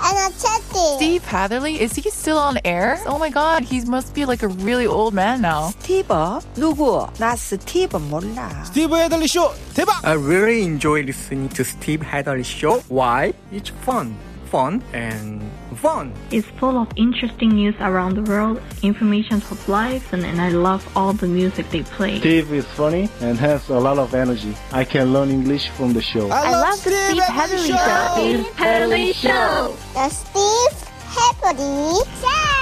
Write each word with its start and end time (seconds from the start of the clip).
energetic. 0.00 0.96
Steve 0.96 1.24
Hatherley, 1.24 1.80
is 1.80 1.94
he 1.94 2.08
still 2.10 2.38
on 2.38 2.58
air? 2.64 2.98
Oh 3.06 3.18
my 3.18 3.30
god, 3.30 3.62
he 3.62 3.84
must 3.84 4.14
be 4.14 4.24
like 4.24 4.42
a 4.42 4.48
really 4.48 4.86
old 4.86 5.14
man 5.14 5.40
now. 5.40 5.72
스티브? 5.80 6.40
누구? 6.54 7.06
나 7.18 7.36
스티브 7.36 7.98
몰라. 7.98 8.64
스티브 8.64 8.96
헤들리 8.96 9.26
쇼 9.28 9.52
대박! 9.74 10.04
I 10.04 10.14
really 10.14 10.62
enjoy 10.62 11.02
listening 11.02 11.48
to 11.50 11.64
Steve 11.64 12.02
Hadley 12.02 12.42
show. 12.42 12.82
Why? 12.88 13.32
It's 13.52 13.70
fun, 13.84 14.16
fun, 14.50 14.82
and 14.92 15.42
fun. 15.80 16.12
It's 16.30 16.46
full 16.58 16.76
of 16.76 16.88
interesting 16.96 17.50
news 17.50 17.74
around 17.80 18.14
the 18.14 18.22
world, 18.22 18.60
information 18.82 19.36
of 19.36 19.68
life, 19.68 20.12
and, 20.12 20.24
and 20.24 20.40
I 20.40 20.50
love 20.50 20.86
all 20.94 21.12
the 21.12 21.26
music 21.26 21.70
they 21.70 21.82
play. 21.82 22.18
Steve 22.20 22.52
is 22.52 22.66
funny 22.66 23.08
and 23.20 23.38
has 23.38 23.68
a 23.70 23.78
lot 23.78 23.98
of 23.98 24.14
energy. 24.14 24.54
I 24.72 24.84
can 24.84 25.12
learn 25.12 25.30
English 25.30 25.68
from 25.70 25.92
the 25.92 26.02
show. 26.02 26.28
I, 26.30 26.52
love 26.52 26.82
the 26.84 26.90
Steve 26.90 26.93
Hadley 27.13 27.67
show. 27.67 28.13
Steve 28.13 28.55
Hadley 28.55 29.13
show. 29.13 29.77
The 29.93 30.09
Steve 30.09 30.89
Happily 31.05 32.03
Show. 32.21 32.54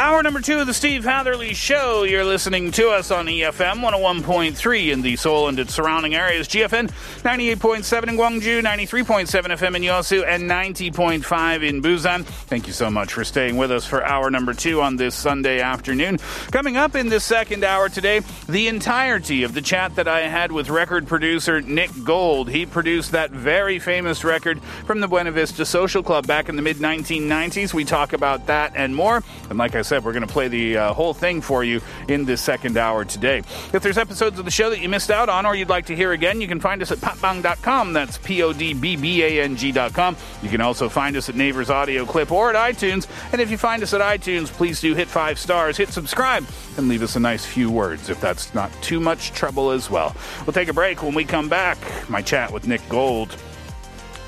Hour 0.00 0.22
number 0.22 0.40
two 0.40 0.58
of 0.58 0.66
the 0.66 0.72
Steve 0.72 1.04
Hatherley 1.04 1.52
Show. 1.52 2.04
You're 2.04 2.24
listening 2.24 2.70
to 2.70 2.88
us 2.88 3.10
on 3.10 3.26
EFM 3.26 3.82
101.3 3.82 4.92
in 4.92 5.02
the 5.02 5.14
Seoul 5.16 5.48
and 5.48 5.58
its 5.58 5.74
surrounding 5.74 6.14
areas, 6.14 6.48
GFN 6.48 6.88
98.7 7.20 8.08
in 8.08 8.16
Gwangju, 8.16 8.62
93.7 8.62 9.28
FM 9.28 9.76
in 9.76 9.82
Yosu, 9.82 10.26
and 10.26 10.44
90.5 10.44 11.68
in 11.68 11.82
Busan. 11.82 12.24
Thank 12.24 12.66
you 12.66 12.72
so 12.72 12.90
much 12.90 13.12
for 13.12 13.24
staying 13.24 13.58
with 13.58 13.70
us 13.70 13.84
for 13.84 14.02
hour 14.02 14.30
number 14.30 14.54
two 14.54 14.80
on 14.80 14.96
this 14.96 15.14
Sunday 15.14 15.60
afternoon. 15.60 16.16
Coming 16.50 16.78
up 16.78 16.94
in 16.94 17.10
this 17.10 17.22
second 17.22 17.62
hour 17.62 17.90
today, 17.90 18.22
the 18.48 18.68
entirety 18.68 19.42
of 19.42 19.52
the 19.52 19.60
chat 19.60 19.96
that 19.96 20.08
I 20.08 20.20
had 20.20 20.50
with 20.50 20.70
record 20.70 21.08
producer 21.08 21.60
Nick 21.60 21.90
Gold. 22.04 22.48
He 22.48 22.64
produced 22.64 23.12
that 23.12 23.32
very 23.32 23.78
famous 23.78 24.24
record 24.24 24.62
from 24.86 25.00
the 25.00 25.08
Buena 25.08 25.30
Vista 25.30 25.66
Social 25.66 26.02
Club 26.02 26.26
back 26.26 26.48
in 26.48 26.56
the 26.56 26.62
mid 26.62 26.78
1990s. 26.78 27.74
We 27.74 27.84
talk 27.84 28.14
about 28.14 28.46
that 28.46 28.72
and 28.74 28.96
more. 28.96 29.22
And 29.50 29.58
like 29.58 29.74
I 29.74 29.82
said, 29.82 29.89
we're 29.98 30.12
going 30.12 30.26
to 30.26 30.32
play 30.32 30.48
the 30.48 30.76
uh, 30.76 30.94
whole 30.94 31.14
thing 31.14 31.40
for 31.40 31.64
you 31.64 31.80
in 32.08 32.24
this 32.24 32.40
second 32.40 32.76
hour 32.76 33.04
today. 33.04 33.38
If 33.72 33.82
there's 33.82 33.98
episodes 33.98 34.38
of 34.38 34.44
the 34.44 34.50
show 34.50 34.70
that 34.70 34.80
you 34.80 34.88
missed 34.88 35.10
out 35.10 35.28
on 35.28 35.46
or 35.46 35.54
you'd 35.54 35.68
like 35.68 35.86
to 35.86 35.96
hear 35.96 36.12
again, 36.12 36.40
you 36.40 36.48
can 36.48 36.60
find 36.60 36.82
us 36.82 36.92
at 36.92 36.98
podbbang.com. 36.98 37.92
That's 37.92 38.18
P 38.18 38.42
O 38.42 38.52
D 38.52 38.74
B 38.74 38.96
B 38.96 39.22
A 39.22 39.42
N 39.42 39.56
G.com. 39.56 40.16
You 40.42 40.48
can 40.48 40.60
also 40.60 40.88
find 40.88 41.16
us 41.16 41.28
at 41.28 41.34
Naver 41.34 41.60
Audio 41.70 42.06
Clip 42.06 42.30
or 42.30 42.54
at 42.54 42.74
iTunes. 42.74 43.06
And 43.32 43.40
if 43.40 43.50
you 43.50 43.58
find 43.58 43.82
us 43.82 43.92
at 43.92 44.00
iTunes, 44.00 44.48
please 44.48 44.80
do 44.80 44.94
hit 44.94 45.08
five 45.08 45.38
stars, 45.38 45.76
hit 45.76 45.88
subscribe, 45.90 46.46
and 46.76 46.88
leave 46.88 47.02
us 47.02 47.16
a 47.16 47.20
nice 47.20 47.44
few 47.44 47.70
words 47.70 48.08
if 48.08 48.20
that's 48.20 48.54
not 48.54 48.70
too 48.82 49.00
much 49.00 49.32
trouble 49.32 49.70
as 49.70 49.90
well. 49.90 50.14
We'll 50.46 50.52
take 50.52 50.68
a 50.68 50.72
break 50.72 51.02
when 51.02 51.14
we 51.14 51.24
come 51.24 51.48
back. 51.48 51.78
My 52.08 52.22
chat 52.22 52.52
with 52.52 52.66
Nick 52.66 52.86
Gold. 52.88 53.36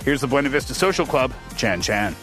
Here's 0.05 0.21
the 0.21 0.27
Buena 0.27 0.49
Vista 0.49 0.75
Social 0.75 1.07
Club, 1.07 1.33
Chan 1.57 1.83
Chan. 1.83 2.17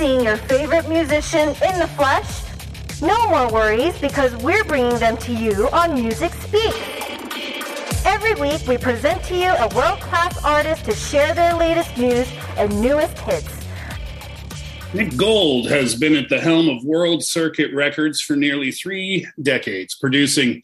Seeing 0.00 0.22
your 0.22 0.38
favorite 0.38 0.88
musician 0.88 1.50
in 1.50 1.78
the 1.78 1.86
flesh? 1.94 2.42
No 3.02 3.28
more 3.28 3.52
worries 3.52 3.98
because 3.98 4.34
we're 4.36 4.64
bringing 4.64 4.98
them 4.98 5.18
to 5.18 5.34
you 5.34 5.68
on 5.74 5.92
Music 5.92 6.32
Speak. 6.32 6.74
Every 8.06 8.32
week 8.36 8.66
we 8.66 8.78
present 8.78 9.22
to 9.24 9.36
you 9.36 9.50
a 9.50 9.68
world-class 9.76 10.42
artist 10.42 10.86
to 10.86 10.94
share 10.94 11.34
their 11.34 11.52
latest 11.52 11.98
news 11.98 12.26
and 12.56 12.80
newest 12.80 13.18
hits. 13.18 13.66
Nick 14.94 15.14
Gold 15.18 15.68
has 15.68 15.94
been 15.96 16.16
at 16.16 16.30
the 16.30 16.40
helm 16.40 16.70
of 16.70 16.82
World 16.82 17.22
Circuit 17.22 17.70
Records 17.74 18.22
for 18.22 18.36
nearly 18.36 18.72
three 18.72 19.26
decades, 19.42 19.94
producing 20.00 20.62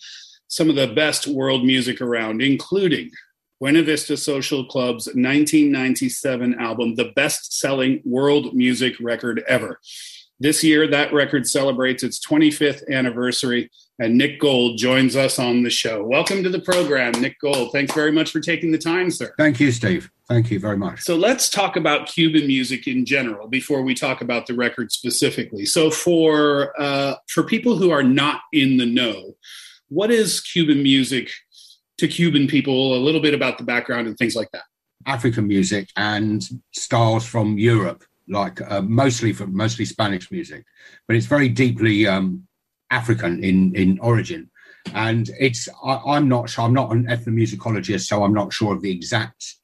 some 0.48 0.70
of 0.70 0.76
the 0.76 0.86
best 0.86 1.26
world 1.26 1.62
music 1.62 2.00
around, 2.00 2.41
including 2.41 3.10
Buena 3.59 3.83
Vista 3.83 4.19
Social 4.19 4.67
Club's 4.67 5.06
1997 5.06 6.56
album, 6.61 6.94
the 6.94 7.12
best 7.17 7.59
selling 7.59 8.03
world 8.05 8.55
music 8.55 8.94
record 9.00 9.43
ever. 9.49 9.81
This 10.39 10.62
year, 10.62 10.87
that 10.89 11.15
record 11.15 11.49
celebrates 11.49 12.03
its 12.03 12.21
25th 12.21 12.87
anniversary, 12.91 13.71
and 13.99 14.19
Nick 14.19 14.39
Gold 14.41 14.77
joins 14.77 15.17
us 15.17 15.39
on 15.39 15.62
the 15.62 15.71
show. 15.71 16.05
Welcome 16.05 16.43
to 16.43 16.50
the 16.50 16.61
program, 16.61 17.12
Nick 17.12 17.41
Gold. 17.41 17.72
Thanks 17.72 17.94
very 17.94 18.12
much 18.12 18.31
for 18.31 18.41
taking 18.41 18.72
the 18.72 18.78
time, 18.78 19.11
sir. 19.11 19.33
Thank 19.39 19.59
you, 19.59 19.73
Steve. 19.73 20.11
Thank 20.28 20.50
you 20.50 20.61
very 20.61 20.77
much. 20.77 21.00
So 21.00 21.17
let's 21.17 21.49
talk 21.49 21.77
about 21.77 22.09
Cuban 22.09 22.47
music 22.47 22.87
in 22.87 23.06
general 23.06 23.49
before 23.49 23.81
we 23.81 23.94
talk 23.94 24.21
about 24.21 24.47
the 24.47 24.53
record 24.53 24.93
specifically. 24.93 25.65
So 25.65 25.91
for 25.91 26.78
uh, 26.78 27.15
for 27.28 27.43
people 27.43 27.77
who 27.77 27.91
are 27.91 28.03
not 28.03 28.43
in 28.53 28.77
the 28.77 28.84
know, 28.84 29.34
what 29.88 30.11
is 30.11 30.43
Cuban 30.43 30.83
music 30.83 31.31
to 31.98 32.08
Cuban 32.08 32.46
people? 32.46 32.94
A 32.94 33.02
little 33.02 33.20
bit 33.20 33.34
about 33.34 33.58
the 33.58 33.64
background 33.64 34.06
and 34.06 34.16
things 34.16 34.36
like 34.36 34.50
that. 34.52 34.64
African 35.06 35.46
music 35.46 35.88
and 35.96 36.44
styles 36.72 37.24
from 37.24 37.58
Europe, 37.58 38.04
like 38.28 38.60
uh, 38.70 38.82
mostly 38.82 39.32
from 39.32 39.56
mostly 39.56 39.84
Spanish 39.84 40.30
music, 40.30 40.64
but 41.06 41.16
it's 41.16 41.26
very 41.26 41.48
deeply 41.48 42.06
um, 42.06 42.46
African 42.90 43.42
in 43.42 43.74
in 43.74 43.98
origin. 44.00 44.50
And 44.94 45.30
it's 45.38 45.68
I, 45.84 46.00
I'm 46.06 46.28
not 46.28 46.50
sure. 46.50 46.64
I'm 46.64 46.74
not 46.74 46.92
an 46.92 47.06
ethnomusicologist, 47.06 48.06
so 48.06 48.24
I'm 48.24 48.34
not 48.34 48.52
sure 48.52 48.74
of 48.74 48.82
the 48.82 48.90
exact 48.90 49.54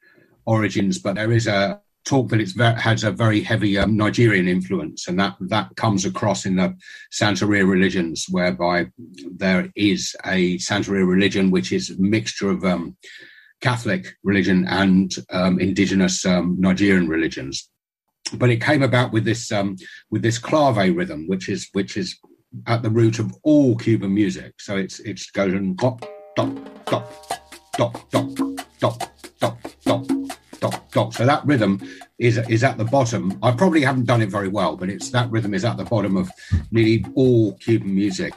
origins. 0.44 0.98
But 0.98 1.16
there 1.16 1.32
is 1.32 1.46
a 1.46 1.80
talk 2.04 2.28
that 2.28 2.40
it's 2.40 2.52
ve- 2.52 2.80
has 2.80 3.04
a 3.04 3.10
very 3.10 3.40
heavy 3.40 3.78
um, 3.78 3.96
Nigerian 3.96 4.48
influence, 4.48 5.08
and 5.08 5.18
that 5.18 5.36
that 5.40 5.74
comes 5.76 6.04
across 6.04 6.46
in 6.46 6.56
the 6.56 6.74
Santeria 7.12 7.68
religions, 7.68 8.26
whereby 8.30 8.86
there 9.36 9.70
is 9.76 10.14
a 10.26 10.58
Santeria 10.58 11.06
religion 11.06 11.50
which 11.50 11.72
is 11.72 11.90
a 11.90 12.00
mixture 12.00 12.50
of 12.50 12.64
um, 12.64 12.96
Catholic 13.60 14.14
religion 14.22 14.66
and 14.68 15.14
um, 15.30 15.60
indigenous 15.60 16.26
um, 16.26 16.56
Nigerian 16.58 17.08
religions. 17.08 17.68
But 18.34 18.50
it 18.50 18.62
came 18.62 18.82
about 18.82 19.12
with 19.12 19.24
this 19.24 19.52
um, 19.52 19.76
with 20.10 20.22
this 20.22 20.38
clave 20.38 20.96
rhythm, 20.96 21.26
which 21.28 21.48
is 21.48 21.68
which 21.72 21.96
is 21.96 22.18
at 22.66 22.82
the 22.82 22.90
root 22.90 23.18
of 23.18 23.34
all 23.42 23.76
Cuban 23.76 24.14
music. 24.14 24.54
So 24.58 24.76
it's 24.76 25.00
it's 25.00 25.30
goes 25.30 25.52
and 25.52 25.76
dop 25.76 26.04
dop 26.36 26.54
dop 26.86 27.10
dop 27.76 28.10
dop 28.10 28.36
dop 28.80 29.02
dop 29.40 29.58
dop 29.84 30.41
dop 30.62 30.92
dop. 30.92 31.12
So 31.12 31.26
that 31.26 31.44
rhythm 31.44 31.80
is 32.18 32.38
is 32.48 32.64
at 32.64 32.78
the 32.78 32.84
bottom. 32.84 33.38
I 33.42 33.50
probably 33.50 33.82
haven't 33.82 34.06
done 34.06 34.22
it 34.22 34.30
very 34.30 34.48
well, 34.48 34.76
but 34.76 34.88
it's 34.88 35.10
that 35.10 35.30
rhythm 35.30 35.54
is 35.54 35.64
at 35.64 35.76
the 35.76 35.84
bottom 35.84 36.16
of 36.16 36.30
nearly 36.70 37.04
all 37.14 37.52
Cuban 37.54 37.94
music, 37.94 38.32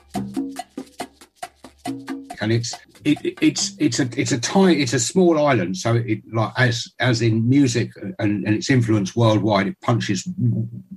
and 2.41 2.51
it's 2.51 2.73
it, 3.05 3.37
it's 3.41 3.75
it's 3.77 3.99
a 3.99 4.09
it's 4.17 4.31
a 4.31 4.39
tiny 4.39 4.81
it's 4.81 4.93
a 4.93 4.99
small 4.99 5.45
island. 5.45 5.77
So 5.77 5.95
it 5.95 6.21
like 6.33 6.51
as 6.57 6.91
as 6.99 7.21
in 7.21 7.47
music 7.47 7.91
and, 8.19 8.43
and 8.45 8.55
its 8.55 8.69
influence 8.69 9.15
worldwide, 9.15 9.67
it 9.67 9.79
punches 9.81 10.27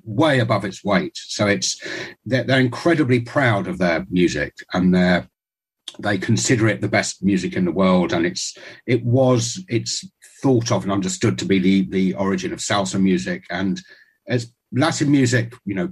way 0.05 0.41
above 0.41 0.65
its 0.65 0.83
weight. 0.83 1.17
So 1.17 1.47
it's 1.47 1.81
they're, 2.25 2.45
they're 2.45 2.61
incredibly 2.61 3.21
proud 3.21 3.69
of 3.69 3.79
their 3.79 4.07
music 4.11 4.55
and 4.73 4.95
they're 4.95 5.29
they 5.99 6.17
consider 6.19 6.69
it 6.69 6.81
the 6.81 6.89
best 6.89 7.23
music 7.23 7.57
in 7.57 7.65
the 7.65 7.73
world 7.73 8.13
and 8.13 8.27
it's 8.27 8.57
it 8.87 9.05
was 9.05 9.65
it's 9.69 10.05
thought 10.43 10.71
of 10.71 10.83
and 10.83 10.93
understood 10.93 11.39
to 11.39 11.45
be 11.45 11.59
the 11.59 11.83
the 11.91 12.15
origin 12.15 12.53
of 12.53 12.59
salsa 12.59 13.01
music 13.01 13.45
and 13.51 13.81
as 14.29 14.53
latin 14.73 15.11
music 15.11 15.55
you 15.65 15.75
know 15.75 15.91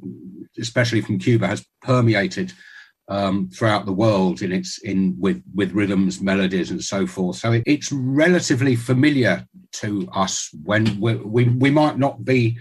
especially 0.58 1.00
from 1.00 1.18
cuba 1.18 1.46
has 1.46 1.66
permeated 1.82 2.52
um, 3.08 3.48
throughout 3.50 3.86
the 3.86 3.92
world 3.92 4.42
in 4.42 4.50
its 4.50 4.78
in 4.78 5.14
with 5.18 5.40
with 5.54 5.70
rhythms 5.72 6.20
melodies 6.20 6.72
and 6.72 6.82
so 6.82 7.06
forth 7.06 7.36
so 7.36 7.52
it, 7.52 7.62
it's 7.64 7.92
relatively 7.92 8.74
familiar 8.74 9.46
to 9.72 10.08
us 10.12 10.50
when 10.64 10.98
we, 11.00 11.44
we 11.44 11.70
might 11.70 11.98
not 11.98 12.24
be 12.24 12.58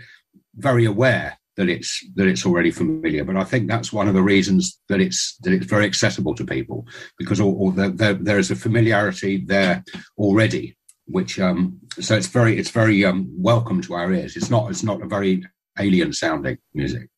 very 0.56 0.86
aware 0.86 1.38
that 1.56 1.70
it's 1.70 2.06
that 2.16 2.28
it's 2.28 2.46
already 2.46 2.72
familiar. 2.72 3.24
But 3.24 3.38
I 3.38 3.44
think 3.44 3.68
that's 3.68 3.94
one 3.94 4.08
of 4.08 4.14
the 4.14 4.24
reasons 4.24 4.80
that 4.90 5.00
it's 5.00 5.38
that 5.44 5.54
it's 5.54 5.66
very 5.66 5.86
accessible 5.86 6.36
to 6.36 6.46
people 6.46 6.86
because 7.18 7.40
the, 7.40 7.94
the, 7.96 8.18
there 8.22 8.40
is 8.40 8.52
a 8.52 8.56
familiarity 8.56 9.38
there 9.38 9.84
already, 10.18 10.78
which 11.08 11.40
um, 11.40 11.80
so 12.00 12.16
it's 12.16 12.28
very 12.28 12.58
it's 12.58 12.70
very 12.70 13.06
um, 13.06 13.30
welcome 13.38 13.82
to 13.82 13.94
our 13.94 14.12
ears. 14.14 14.36
It's 14.36 14.50
not 14.50 14.70
it's 14.70 14.84
not 14.84 15.02
a 15.02 15.06
very 15.06 15.44
alien 15.80 16.14
sounding 16.14 16.58
music. 16.74 17.10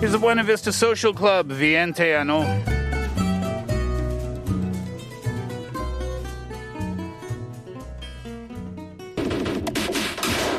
Here's 0.00 0.12
the 0.12 0.18
Buena 0.18 0.42
Vista 0.42 0.72
Social 0.72 1.14
Club, 1.14 1.48
Veinte 1.48 1.98
Años. 1.98 2.72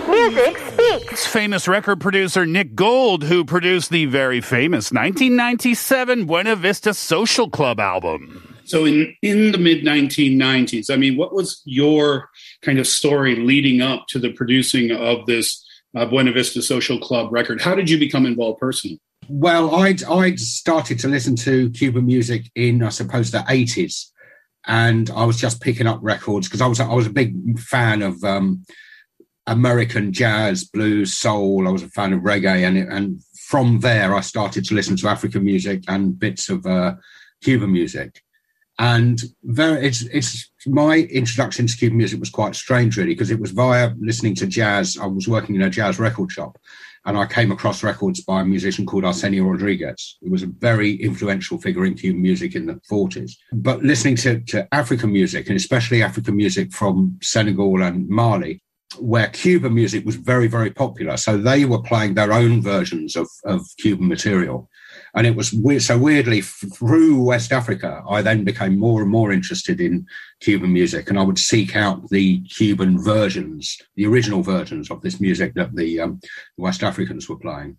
Music 0.07 0.57
speaks. 0.57 1.11
It's 1.11 1.27
famous 1.27 1.67
record 1.67 1.99
producer 1.99 2.45
Nick 2.45 2.75
Gold, 2.75 3.23
who 3.23 3.43
produced 3.43 3.89
the 3.89 4.05
very 4.05 4.39
famous 4.39 4.91
1997 4.91 6.25
Buena 6.25 6.55
Vista 6.55 6.93
Social 6.93 7.49
Club 7.49 7.79
album. 7.79 8.52
So 8.65 8.85
in 8.85 9.15
in 9.21 9.51
the 9.51 9.57
mid 9.57 9.83
1990s, 9.83 10.89
I 10.89 10.95
mean, 10.95 11.17
what 11.17 11.33
was 11.33 11.61
your 11.65 12.29
kind 12.61 12.79
of 12.79 12.87
story 12.87 13.35
leading 13.35 13.81
up 13.81 14.07
to 14.09 14.19
the 14.19 14.31
producing 14.31 14.91
of 14.91 15.25
this 15.25 15.65
uh, 15.95 16.05
Buena 16.05 16.31
Vista 16.31 16.61
Social 16.61 16.99
Club 16.99 17.31
record? 17.31 17.61
How 17.61 17.75
did 17.75 17.89
you 17.89 17.97
become 17.97 18.25
involved 18.25 18.59
personally? 18.59 18.99
Well, 19.27 19.75
I'd 19.75 20.03
I'd 20.03 20.39
started 20.39 20.99
to 20.99 21.07
listen 21.07 21.35
to 21.37 21.69
Cuban 21.71 22.05
music 22.05 22.49
in 22.55 22.83
I 22.83 22.89
suppose 22.89 23.31
the 23.31 23.43
eighties, 23.49 24.11
and 24.65 25.09
I 25.11 25.25
was 25.25 25.37
just 25.37 25.61
picking 25.61 25.87
up 25.87 25.99
records 26.01 26.47
because 26.47 26.61
I 26.61 26.67
was 26.67 26.79
I 26.79 26.93
was 26.93 27.07
a 27.07 27.11
big 27.11 27.59
fan 27.59 28.01
of 28.01 28.23
um, 28.23 28.63
American 29.47 30.13
jazz, 30.13 30.63
blues, 30.63 31.17
soul. 31.17 31.67
I 31.67 31.71
was 31.71 31.83
a 31.83 31.89
fan 31.89 32.13
of 32.13 32.21
reggae, 32.21 32.67
and 32.67 32.77
and 32.77 33.21
from 33.47 33.79
there 33.79 34.15
I 34.15 34.21
started 34.21 34.65
to 34.65 34.75
listen 34.75 34.97
to 34.97 35.07
African 35.07 35.43
music 35.43 35.83
and 35.87 36.17
bits 36.17 36.49
of 36.49 36.65
uh, 36.65 36.95
Cuban 37.41 37.71
music. 37.71 38.21
And 38.79 39.21
very, 39.43 39.85
it's 39.85 40.01
it's 40.01 40.49
my 40.65 40.97
introduction 41.11 41.67
to 41.67 41.77
Cuban 41.77 41.97
music 41.97 42.19
was 42.19 42.29
quite 42.29 42.55
strange, 42.55 42.97
really, 42.97 43.13
because 43.13 43.29
it 43.29 43.39
was 43.39 43.51
via 43.51 43.91
listening 43.99 44.35
to 44.35 44.47
jazz. 44.47 44.97
I 44.99 45.05
was 45.05 45.27
working 45.27 45.55
in 45.55 45.61
a 45.61 45.69
jazz 45.69 45.99
record 45.99 46.31
shop, 46.31 46.57
and 47.05 47.17
I 47.17 47.25
came 47.25 47.51
across 47.51 47.83
records 47.83 48.21
by 48.21 48.41
a 48.41 48.45
musician 48.45 48.85
called 48.85 49.05
Arsenio 49.05 49.43
Rodriguez. 49.43 50.17
He 50.21 50.29
was 50.29 50.43
a 50.43 50.47
very 50.47 50.95
influential 50.95 51.59
figure 51.59 51.85
in 51.85 51.93
Cuban 51.95 52.21
music 52.21 52.55
in 52.55 52.65
the 52.65 52.79
40s. 52.91 53.33
But 53.51 53.83
listening 53.83 54.15
to, 54.17 54.39
to 54.39 54.67
African 54.73 55.11
music, 55.11 55.47
and 55.47 55.57
especially 55.57 56.01
African 56.01 56.35
music 56.35 56.71
from 56.71 57.19
Senegal 57.21 57.83
and 57.83 58.07
Mali, 58.09 58.61
where 58.99 59.27
Cuban 59.27 59.73
music 59.73 60.05
was 60.05 60.15
very, 60.15 60.47
very 60.47 60.71
popular. 60.71 61.17
So 61.17 61.37
they 61.37 61.65
were 61.65 61.81
playing 61.81 62.13
their 62.13 62.31
own 62.31 62.61
versions 62.61 63.15
of, 63.15 63.27
of 63.45 63.61
Cuban 63.79 64.07
material. 64.07 64.69
And 65.15 65.27
it 65.27 65.35
was 65.35 65.53
weird. 65.53 65.83
So 65.83 65.97
weirdly, 65.97 66.41
through 66.41 67.23
West 67.23 67.51
Africa, 67.51 68.03
I 68.09 68.23
then 68.23 68.43
became 68.43 68.79
more 68.79 69.01
and 69.01 69.11
more 69.11 69.31
interested 69.31 69.79
in 69.79 70.07
Cuban 70.41 70.73
music, 70.73 71.09
and 71.09 71.19
I 71.19 71.23
would 71.23 71.37
seek 71.37 71.75
out 71.75 72.09
the 72.09 72.41
Cuban 72.41 72.99
versions, 72.99 73.77
the 73.95 74.07
original 74.07 74.41
versions 74.41 74.89
of 74.89 75.01
this 75.01 75.21
music 75.21 75.53
that 75.53 75.75
the 75.75 75.99
um, 75.99 76.19
West 76.57 76.81
Africans 76.81 77.29
were 77.29 77.37
playing. 77.37 77.77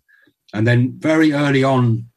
And 0.53 0.65
then 0.65 0.93
very 0.97 1.33
early 1.33 1.63
on, 1.63 2.07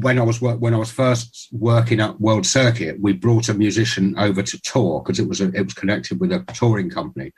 when 0.00 0.18
I 0.18 0.22
was 0.22 0.40
when 0.40 0.72
I 0.72 0.78
was 0.78 0.90
first 0.90 1.48
working 1.52 2.00
at 2.00 2.20
World 2.20 2.46
Circuit, 2.46 2.98
we 3.00 3.12
brought 3.12 3.50
a 3.50 3.54
musician 3.54 4.18
over 4.18 4.42
to 4.42 4.60
tour 4.62 5.02
because 5.02 5.18
it 5.18 5.28
was 5.28 5.40
a, 5.40 5.48
it 5.52 5.62
was 5.62 5.74
connected 5.74 6.18
with 6.18 6.32
a 6.32 6.44
touring 6.54 6.88
company 6.88 7.32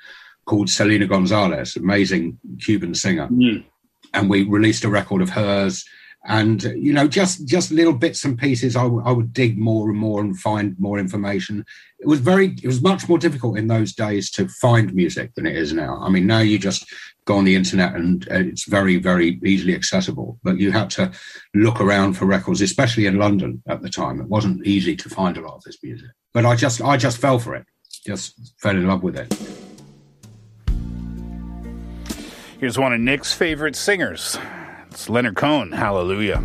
called 0.44 0.70
Celina 0.70 1.06
Gonzalez, 1.06 1.76
amazing 1.76 2.38
Cuban 2.60 2.94
singer, 2.94 3.28
mm. 3.28 3.64
and 4.14 4.30
we 4.30 4.44
released 4.44 4.84
a 4.84 4.88
record 4.88 5.20
of 5.20 5.30
hers 5.30 5.84
and 6.26 6.66
uh, 6.66 6.70
you 6.70 6.92
know 6.92 7.06
just 7.06 7.46
just 7.46 7.70
little 7.70 7.92
bits 7.92 8.24
and 8.24 8.38
pieces 8.38 8.76
I, 8.76 8.82
w- 8.82 9.02
I 9.04 9.12
would 9.12 9.32
dig 9.32 9.58
more 9.58 9.88
and 9.88 9.98
more 9.98 10.20
and 10.20 10.38
find 10.38 10.78
more 10.78 10.98
information. 10.98 11.64
It 12.00 12.06
was 12.06 12.20
very 12.20 12.56
it 12.62 12.66
was 12.66 12.82
much 12.82 13.08
more 13.08 13.18
difficult 13.18 13.58
in 13.58 13.68
those 13.68 13.92
days 13.92 14.30
to 14.32 14.48
find 14.48 14.94
music 14.94 15.34
than 15.34 15.46
it 15.46 15.56
is 15.56 15.72
now. 15.72 15.98
I 16.02 16.08
mean 16.08 16.26
now 16.26 16.40
you 16.40 16.58
just 16.58 16.86
go 17.24 17.36
on 17.36 17.44
the 17.44 17.54
internet 17.54 17.94
and 17.94 18.26
uh, 18.30 18.36
it's 18.36 18.64
very 18.64 18.96
very 18.96 19.40
easily 19.44 19.74
accessible 19.74 20.38
but 20.42 20.58
you 20.58 20.72
had 20.72 20.90
to 20.90 21.12
look 21.54 21.80
around 21.80 22.14
for 22.14 22.24
records 22.24 22.62
especially 22.62 23.06
in 23.06 23.18
london 23.18 23.62
at 23.68 23.82
the 23.82 23.90
time. 23.90 24.20
It 24.20 24.28
wasn't 24.28 24.66
easy 24.66 24.96
to 24.96 25.08
find 25.08 25.36
a 25.36 25.40
lot 25.40 25.56
of 25.56 25.62
this 25.62 25.78
music 25.82 26.10
but 26.34 26.44
i 26.44 26.54
just 26.56 26.82
i 26.82 26.96
just 26.96 27.18
fell 27.18 27.38
for 27.38 27.54
it. 27.54 27.66
Just 28.06 28.54
fell 28.58 28.76
in 28.76 28.86
love 28.86 29.02
with 29.02 29.16
it. 29.16 29.34
Here's 32.58 32.78
one 32.78 32.92
of 32.92 33.00
Nick's 33.00 33.32
favorite 33.32 33.76
singers. 33.76 34.36
It's 34.98 35.08
Leonard 35.08 35.36
Cohen, 35.36 35.70
Hallelujah. 35.70 36.42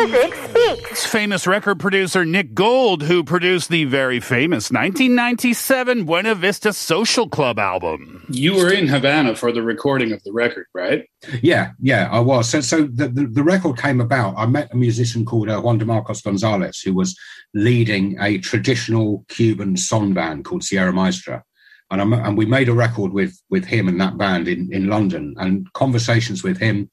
Music 0.00 0.34
speaks. 0.34 0.90
It's 0.92 1.04
famous 1.04 1.46
record 1.46 1.78
producer 1.78 2.24
Nick 2.24 2.54
Gold, 2.54 3.02
who 3.02 3.22
produced 3.22 3.68
the 3.68 3.84
very 3.84 4.18
famous 4.18 4.70
1997 4.70 6.04
Buena 6.04 6.34
Vista 6.34 6.72
Social 6.72 7.28
Club 7.28 7.58
album. 7.58 8.24
You 8.30 8.54
were 8.54 8.72
in 8.72 8.88
Havana 8.88 9.36
for 9.36 9.52
the 9.52 9.62
recording 9.62 10.12
of 10.12 10.22
the 10.22 10.32
record, 10.32 10.68
right? 10.72 11.06
Yeah, 11.42 11.72
yeah, 11.80 12.08
I 12.10 12.20
was. 12.20 12.48
So, 12.48 12.62
so 12.62 12.84
the, 12.84 13.08
the, 13.08 13.26
the 13.26 13.42
record 13.42 13.76
came 13.76 14.00
about. 14.00 14.34
I 14.38 14.46
met 14.46 14.72
a 14.72 14.76
musician 14.76 15.26
called 15.26 15.50
uh, 15.50 15.60
Juan 15.60 15.76
de 15.76 15.84
Marcos 15.84 16.22
Gonzalez, 16.22 16.80
who 16.80 16.94
was 16.94 17.14
leading 17.52 18.18
a 18.22 18.38
traditional 18.38 19.26
Cuban 19.28 19.76
son 19.76 20.14
band 20.14 20.46
called 20.46 20.64
Sierra 20.64 20.94
Maestra. 20.94 21.44
And, 21.90 22.00
I'm, 22.00 22.14
and 22.14 22.38
we 22.38 22.46
made 22.46 22.70
a 22.70 22.74
record 22.74 23.12
with 23.12 23.38
with 23.50 23.66
him 23.66 23.86
and 23.86 24.00
that 24.00 24.16
band 24.16 24.48
in, 24.48 24.72
in 24.72 24.88
London. 24.88 25.34
And 25.36 25.70
conversations 25.74 26.42
with 26.42 26.56
him, 26.56 26.88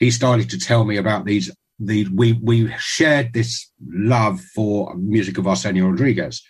he 0.00 0.10
started 0.10 0.50
to 0.50 0.58
tell 0.58 0.84
me 0.84 0.96
about 0.96 1.24
these. 1.24 1.52
The 1.78 2.08
we 2.12 2.32
we 2.32 2.72
shared 2.78 3.32
this 3.32 3.70
love 3.88 4.40
for 4.40 4.94
music 4.96 5.38
of 5.38 5.46
Arsenio 5.46 5.86
Rodriguez, 5.86 6.42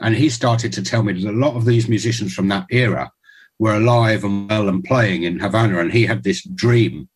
and 0.00 0.14
he 0.14 0.28
started 0.28 0.72
to 0.74 0.82
tell 0.82 1.02
me 1.02 1.12
that 1.14 1.30
a 1.30 1.32
lot 1.32 1.56
of 1.56 1.64
these 1.64 1.88
musicians 1.88 2.34
from 2.34 2.48
that 2.48 2.66
era 2.70 3.10
were 3.58 3.74
alive 3.74 4.22
and 4.24 4.48
well 4.50 4.68
and 4.68 4.84
playing 4.84 5.22
in 5.22 5.38
Havana, 5.38 5.78
and 5.78 5.92
he 5.92 6.04
had 6.04 6.22
this 6.22 6.42
dream 6.54 7.08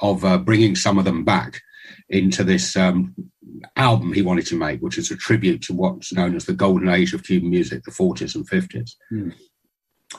of 0.00 0.24
uh, 0.24 0.38
bringing 0.38 0.76
some 0.76 0.98
of 0.98 1.04
them 1.04 1.24
back 1.24 1.60
into 2.08 2.44
this 2.44 2.76
um, 2.76 3.14
album 3.76 4.12
he 4.12 4.22
wanted 4.22 4.46
to 4.46 4.56
make, 4.56 4.80
which 4.80 4.98
is 4.98 5.10
a 5.10 5.16
tribute 5.16 5.62
to 5.62 5.74
what's 5.74 6.12
known 6.12 6.36
as 6.36 6.44
the 6.44 6.52
golden 6.52 6.88
age 6.88 7.12
of 7.14 7.24
Cuban 7.24 7.50
music, 7.50 7.82
the 7.84 7.90
40s 7.90 8.34
and 8.34 8.48
50s. 8.48 8.92
Hmm. 9.08 9.30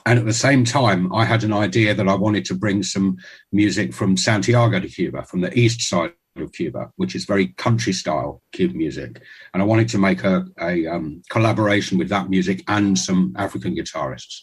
And 0.06 0.18
at 0.18 0.24
the 0.24 0.32
same 0.32 0.64
time, 0.64 1.12
I 1.12 1.24
had 1.24 1.42
an 1.42 1.52
idea 1.52 1.94
that 1.94 2.08
I 2.08 2.14
wanted 2.14 2.44
to 2.46 2.54
bring 2.54 2.82
some 2.82 3.16
music 3.50 3.92
from 3.92 4.16
Santiago 4.16 4.78
de 4.78 4.88
Cuba, 4.88 5.24
from 5.24 5.40
the 5.40 5.56
east 5.58 5.80
side 5.82 6.12
of 6.36 6.52
Cuba, 6.52 6.92
which 6.96 7.14
is 7.14 7.24
very 7.24 7.48
country 7.48 7.92
style 7.92 8.42
Cuban 8.52 8.78
music. 8.78 9.20
And 9.52 9.62
I 9.62 9.66
wanted 9.66 9.88
to 9.90 9.98
make 9.98 10.24
a, 10.24 10.46
a 10.60 10.86
um, 10.86 11.22
collaboration 11.28 11.98
with 11.98 12.08
that 12.10 12.30
music 12.30 12.62
and 12.68 12.98
some 12.98 13.34
African 13.36 13.74
guitarists. 13.74 14.42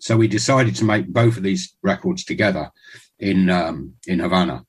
So 0.00 0.16
we 0.16 0.28
decided 0.28 0.76
to 0.76 0.84
make 0.84 1.12
both 1.12 1.36
of 1.36 1.42
these 1.42 1.76
records 1.82 2.24
together 2.24 2.70
in 3.18 3.50
um, 3.50 3.94
in 4.06 4.20
Havana. 4.20 4.64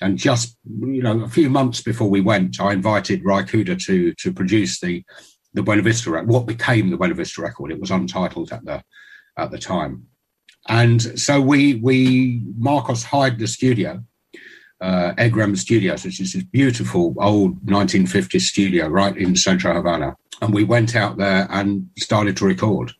And 0.00 0.16
just 0.16 0.56
you 0.64 1.02
know, 1.02 1.22
a 1.22 1.28
few 1.28 1.50
months 1.50 1.82
before 1.82 2.08
we 2.08 2.20
went, 2.20 2.60
I 2.60 2.72
invited 2.72 3.24
Ry 3.24 3.42
Cooder 3.42 3.82
to 3.86 4.14
to 4.14 4.32
produce 4.32 4.80
the 4.80 5.04
the 5.52 5.62
Buena 5.62 5.82
Vista 5.82 6.10
record, 6.10 6.28
what 6.28 6.46
became 6.46 6.90
the 6.90 6.96
Buena 6.96 7.14
Vista 7.14 7.42
record. 7.42 7.72
It 7.72 7.80
was 7.80 7.90
untitled 7.90 8.52
at 8.52 8.64
the 8.64 8.82
at 9.36 9.50
the 9.50 9.58
time. 9.58 10.06
And 10.68 11.02
so 11.18 11.40
we 11.40 11.76
we 11.76 12.42
Marcos 12.56 13.02
hired 13.02 13.38
the 13.38 13.48
studio, 13.48 14.04
uh, 14.80 15.12
EGREM 15.18 15.56
Studios, 15.56 16.04
which 16.04 16.20
is 16.20 16.32
this 16.32 16.42
beautiful 16.42 17.14
old 17.18 17.60
1950s 17.66 18.42
studio 18.42 18.88
right 18.88 19.16
in 19.16 19.36
Central 19.36 19.74
Havana. 19.74 20.16
And 20.42 20.54
we 20.54 20.64
went 20.64 20.96
out 20.96 21.18
there 21.18 21.46
and 21.50 21.88
started 21.98 22.36
to 22.38 22.46
record. 22.46 22.92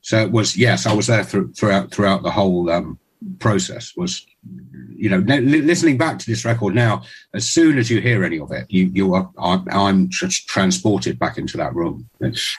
So 0.00 0.20
it 0.20 0.32
was 0.32 0.56
yes, 0.56 0.84
I 0.86 0.92
was 0.92 1.06
there 1.06 1.22
through, 1.22 1.52
throughout 1.52 1.92
throughout 1.92 2.24
the 2.24 2.30
whole 2.30 2.68
um, 2.70 2.98
process. 3.38 3.92
Was 3.96 4.26
you 4.96 5.08
know 5.08 5.18
li- 5.18 5.62
listening 5.62 5.96
back 5.96 6.18
to 6.18 6.26
this 6.26 6.44
record 6.44 6.74
now, 6.74 7.02
as 7.34 7.48
soon 7.48 7.78
as 7.78 7.88
you 7.88 8.00
hear 8.00 8.24
any 8.24 8.40
of 8.40 8.50
it, 8.50 8.66
you 8.68 8.90
you 8.92 9.14
are 9.14 9.30
I'm, 9.38 9.64
I'm 9.70 10.08
just 10.08 10.48
transported 10.48 11.20
back 11.20 11.38
into 11.38 11.56
that 11.56 11.72
room. 11.74 12.08
It's, 12.20 12.58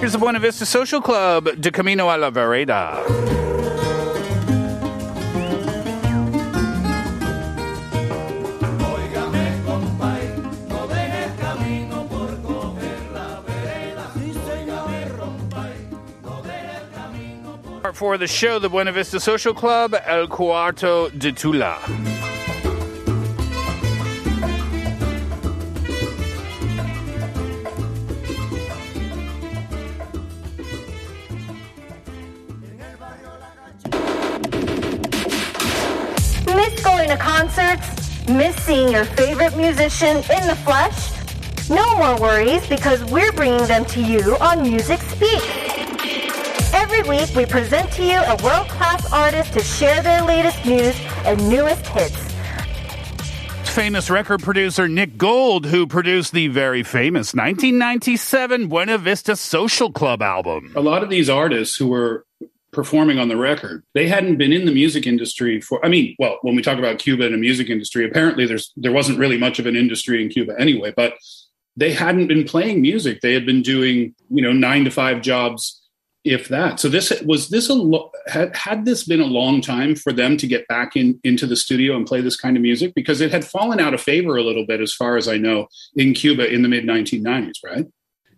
Here's 0.00 0.12
the 0.12 0.18
Buena 0.18 0.38
Vista 0.38 0.66
Social 0.66 1.00
Club, 1.00 1.48
De 1.58 1.70
Camino 1.70 2.14
a 2.14 2.18
la 2.18 2.30
Vereda. 2.30 3.43
Four 17.94 18.18
the 18.18 18.26
show, 18.26 18.58
the 18.58 18.68
Buena 18.68 18.90
Vista 18.90 19.20
Social 19.20 19.54
Club, 19.54 19.94
El 20.04 20.26
Cuarto 20.26 21.16
de 21.16 21.30
Tula. 21.30 21.78
Miss 36.48 36.82
going 36.82 37.08
to 37.08 37.16
concerts? 37.16 38.28
Miss 38.28 38.56
seeing 38.56 38.88
your 38.88 39.04
favorite 39.04 39.56
musician 39.56 40.16
in 40.16 40.48
the 40.48 40.58
flesh? 40.64 41.12
No 41.70 41.96
more 41.96 42.20
worries 42.20 42.66
because 42.66 43.04
we're 43.04 43.30
bringing 43.30 43.64
them 43.68 43.84
to 43.84 44.00
you 44.00 44.36
on 44.40 44.62
Music 44.62 45.00
Speak. 45.02 45.53
Every 46.96 47.18
week 47.18 47.34
we 47.34 47.44
present 47.44 47.90
to 47.94 48.04
you 48.04 48.18
a 48.18 48.36
world-class 48.44 49.12
artist 49.12 49.52
to 49.54 49.60
share 49.60 50.00
their 50.00 50.22
latest 50.22 50.64
news 50.64 50.94
and 51.24 51.48
newest 51.48 51.84
hits. 51.88 52.16
Famous 53.74 54.08
record 54.10 54.44
producer 54.44 54.86
Nick 54.86 55.18
Gold, 55.18 55.66
who 55.66 55.88
produced 55.88 56.32
the 56.32 56.46
very 56.46 56.84
famous 56.84 57.34
1997 57.34 58.68
Buena 58.68 58.96
Vista 58.98 59.34
Social 59.34 59.90
Club 59.90 60.22
album. 60.22 60.72
A 60.76 60.80
lot 60.80 61.02
of 61.02 61.10
these 61.10 61.28
artists 61.28 61.76
who 61.76 61.88
were 61.88 62.26
performing 62.70 63.18
on 63.18 63.26
the 63.26 63.36
record, 63.36 63.82
they 63.94 64.06
hadn't 64.06 64.36
been 64.36 64.52
in 64.52 64.64
the 64.64 64.72
music 64.72 65.04
industry 65.04 65.60
for 65.60 65.84
I 65.84 65.88
mean, 65.88 66.14
well, 66.20 66.38
when 66.42 66.54
we 66.54 66.62
talk 66.62 66.78
about 66.78 67.00
Cuba 67.00 67.26
and 67.26 67.34
a 67.34 67.38
music 67.38 67.70
industry, 67.70 68.04
apparently 68.06 68.46
there's 68.46 68.72
there 68.76 68.92
wasn't 68.92 69.18
really 69.18 69.36
much 69.36 69.58
of 69.58 69.66
an 69.66 69.74
industry 69.74 70.22
in 70.22 70.28
Cuba 70.28 70.54
anyway, 70.60 70.92
but 70.94 71.14
they 71.76 71.92
hadn't 71.92 72.28
been 72.28 72.44
playing 72.44 72.82
music. 72.82 73.20
They 73.20 73.34
had 73.34 73.44
been 73.44 73.62
doing, 73.62 74.14
you 74.30 74.42
know, 74.42 74.52
9 74.52 74.84
to 74.84 74.90
5 74.92 75.22
jobs 75.22 75.80
if 76.24 76.48
that. 76.48 76.80
So 76.80 76.88
this 76.88 77.12
was 77.22 77.50
this 77.50 77.68
a 77.68 77.74
lo- 77.74 78.10
had, 78.26 78.56
had 78.56 78.84
this 78.86 79.04
been 79.04 79.20
a 79.20 79.26
long 79.26 79.60
time 79.60 79.94
for 79.94 80.12
them 80.12 80.36
to 80.38 80.46
get 80.46 80.66
back 80.68 80.96
in 80.96 81.20
into 81.22 81.46
the 81.46 81.56
studio 81.56 81.96
and 81.96 82.06
play 82.06 82.22
this 82.22 82.36
kind 82.36 82.56
of 82.56 82.62
music 82.62 82.94
because 82.94 83.20
it 83.20 83.30
had 83.30 83.44
fallen 83.44 83.78
out 83.78 83.94
of 83.94 84.00
favor 84.00 84.36
a 84.36 84.42
little 84.42 84.66
bit, 84.66 84.80
as 84.80 84.94
far 84.94 85.16
as 85.16 85.28
I 85.28 85.36
know, 85.36 85.68
in 85.96 86.14
Cuba 86.14 86.50
in 86.50 86.62
the 86.62 86.68
mid 86.68 86.84
1990s, 86.84 87.58
right? 87.64 87.86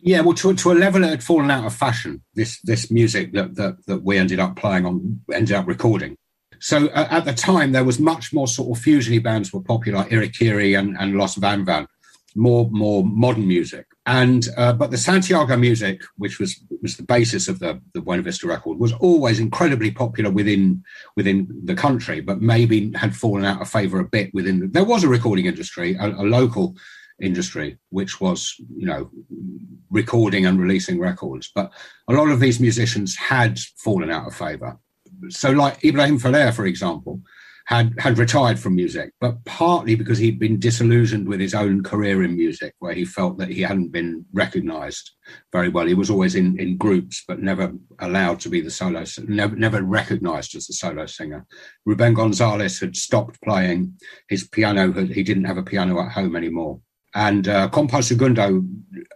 Yeah, 0.00 0.20
well, 0.20 0.34
to, 0.34 0.54
to 0.54 0.72
a 0.72 0.74
level 0.74 1.04
it 1.04 1.10
had 1.10 1.24
fallen 1.24 1.50
out 1.50 1.64
of 1.64 1.74
fashion. 1.74 2.22
This 2.34 2.60
this 2.62 2.90
music 2.90 3.32
that 3.32 3.54
that, 3.54 3.86
that 3.86 4.02
we 4.02 4.18
ended 4.18 4.40
up 4.40 4.56
playing 4.56 4.84
on, 4.84 5.20
ended 5.32 5.54
up 5.54 5.66
recording. 5.66 6.16
So 6.58 6.86
uh, 6.88 7.06
at 7.10 7.24
the 7.24 7.34
time, 7.34 7.72
there 7.72 7.84
was 7.84 8.00
much 8.00 8.32
more 8.32 8.48
sort 8.48 8.76
of 8.76 8.82
fusiony 8.82 9.22
bands 9.22 9.52
were 9.52 9.62
popular, 9.62 10.04
Irakere 10.04 10.78
and, 10.78 10.96
and 10.98 11.16
Los 11.16 11.36
Van 11.36 11.64
Van, 11.64 11.86
more 12.34 12.68
more 12.70 13.04
modern 13.04 13.46
music. 13.46 13.86
And 14.06 14.48
uh, 14.56 14.72
but 14.72 14.92
the 14.92 14.98
Santiago 14.98 15.56
music, 15.56 16.00
which 16.16 16.38
was 16.38 16.60
was 16.80 16.96
the 16.96 17.02
basis 17.02 17.48
of 17.48 17.58
the 17.58 17.80
the 17.92 18.00
Buena 18.00 18.22
Vista 18.22 18.46
record, 18.46 18.78
was 18.78 18.92
always 18.92 19.40
incredibly 19.40 19.90
popular 19.90 20.30
within 20.30 20.84
within 21.16 21.48
the 21.64 21.74
country, 21.74 22.20
but 22.20 22.40
maybe 22.40 22.92
had 22.94 23.16
fallen 23.16 23.44
out 23.44 23.60
of 23.60 23.68
favour 23.68 23.98
a 23.98 24.04
bit 24.04 24.32
within. 24.32 24.70
There 24.70 24.84
was 24.84 25.02
a 25.02 25.08
recording 25.08 25.46
industry, 25.46 25.96
a, 25.96 26.06
a 26.06 26.22
local 26.22 26.76
industry, 27.20 27.78
which 27.90 28.20
was 28.20 28.54
you 28.76 28.86
know 28.86 29.10
recording 29.90 30.46
and 30.46 30.60
releasing 30.60 31.00
records, 31.00 31.50
but 31.52 31.72
a 32.08 32.12
lot 32.12 32.28
of 32.28 32.38
these 32.38 32.60
musicians 32.60 33.16
had 33.16 33.58
fallen 33.76 34.10
out 34.12 34.28
of 34.28 34.36
favour. 34.36 34.78
So, 35.30 35.50
like 35.50 35.84
Ibrahim 35.84 36.20
Ferrer, 36.20 36.52
for 36.52 36.66
example, 36.66 37.22
had 37.66 37.92
had 37.98 38.16
retired 38.16 38.58
from 38.58 38.76
music, 38.76 39.12
but 39.20 39.44
partly 39.44 39.96
because 39.96 40.18
he'd 40.18 40.38
been 40.38 40.58
disillusioned 40.58 41.26
with 41.28 41.40
his 41.40 41.52
own 41.52 41.82
career 41.82 42.22
in 42.22 42.36
music, 42.36 42.74
where 42.78 42.94
he 42.94 43.04
felt 43.04 43.38
that 43.38 43.48
he 43.48 43.60
hadn't 43.60 43.90
been 43.90 44.24
recognised 44.32 45.10
very 45.52 45.68
well. 45.68 45.86
He 45.86 45.94
was 45.94 46.08
always 46.08 46.36
in, 46.36 46.58
in 46.60 46.76
groups, 46.76 47.24
but 47.26 47.42
never 47.42 47.72
allowed 47.98 48.38
to 48.40 48.48
be 48.48 48.60
the 48.60 48.70
solo, 48.70 49.04
never 49.26 49.56
never 49.56 49.82
recognised 49.82 50.54
as 50.54 50.68
the 50.68 50.74
solo 50.74 51.06
singer. 51.06 51.44
Ruben 51.84 52.14
Gonzalez 52.14 52.78
had 52.78 52.96
stopped 52.96 53.42
playing 53.42 53.94
his 54.28 54.46
piano; 54.46 54.92
he 54.92 55.24
didn't 55.24 55.44
have 55.44 55.58
a 55.58 55.62
piano 55.64 56.00
at 56.00 56.12
home 56.12 56.36
anymore. 56.36 56.80
And 57.16 57.48
uh, 57.48 57.70
Segundo, 58.02 58.62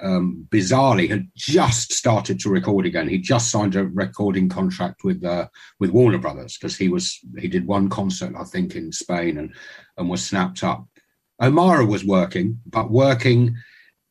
um, 0.01 0.49
bizarrely, 0.49 1.07
had 1.11 1.29
just 1.37 1.93
started 1.93 2.41
to 2.41 2.49
record 2.49 2.87
again. 2.87 3.07
He 3.07 3.19
just 3.19 3.51
signed 3.51 3.77
a 3.77 3.85
recording 3.85 4.49
contract 4.49 5.05
with 5.05 5.23
uh, 5.23 5.49
with 5.81 5.91
Warner 5.91 6.17
Brothers 6.17 6.57
because 6.57 6.79
he 6.79 6.89
was 6.89 7.19
he 7.39 7.47
did 7.47 7.67
one 7.67 7.91
concert, 7.91 8.33
I 8.35 8.45
think, 8.45 8.75
in 8.75 8.91
Spain 8.91 9.37
and 9.37 9.55
and 9.99 10.09
was 10.09 10.25
snapped 10.25 10.65
up. 10.65 10.87
Omara 11.43 11.87
was 11.87 12.03
working, 12.03 12.59
but 12.65 12.91
working. 12.91 13.55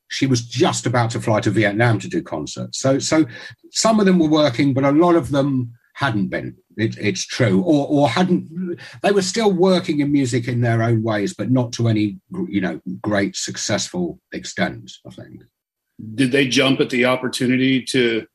She 0.07 0.27
was 0.27 0.43
just 0.43 0.85
about 0.85 1.09
to 1.11 1.19
fly 1.19 1.39
to 1.39 1.49
Vietnam 1.49 1.97
to 1.97 2.07
do 2.07 2.21
concerts. 2.21 2.79
So 2.79 2.99
so 2.99 3.25
some 3.71 3.99
of 3.99 4.05
them 4.05 4.19
were 4.19 4.29
working, 4.29 4.71
but 4.75 4.83
a 4.83 4.91
lot 4.91 5.15
of 5.15 5.31
them 5.31 5.73
hadn't 5.99 6.29
been. 6.29 6.55
It, 6.77 6.97
it's 6.97 7.25
true, 7.25 7.61
or 7.61 7.85
or 7.87 8.07
hadn't. 8.07 8.79
They 9.03 9.11
were 9.11 9.21
still 9.21 9.51
working 9.51 9.99
in 9.99 10.13
music 10.13 10.47
in 10.47 10.61
their 10.61 10.81
own 10.81 11.03
ways, 11.03 11.33
but 11.33 11.51
not 11.51 11.73
to 11.73 11.89
any 11.89 12.17
you 12.47 12.61
know 12.61 12.79
great 13.01 13.35
successful 13.35 14.19
extent. 14.31 14.91
I 15.05 15.09
think. 15.09 15.43
Did 16.15 16.31
they 16.31 16.47
jump 16.47 16.79
at 16.79 16.89
the 16.89 17.03
opportunity 17.03 17.83
to 17.83 18.25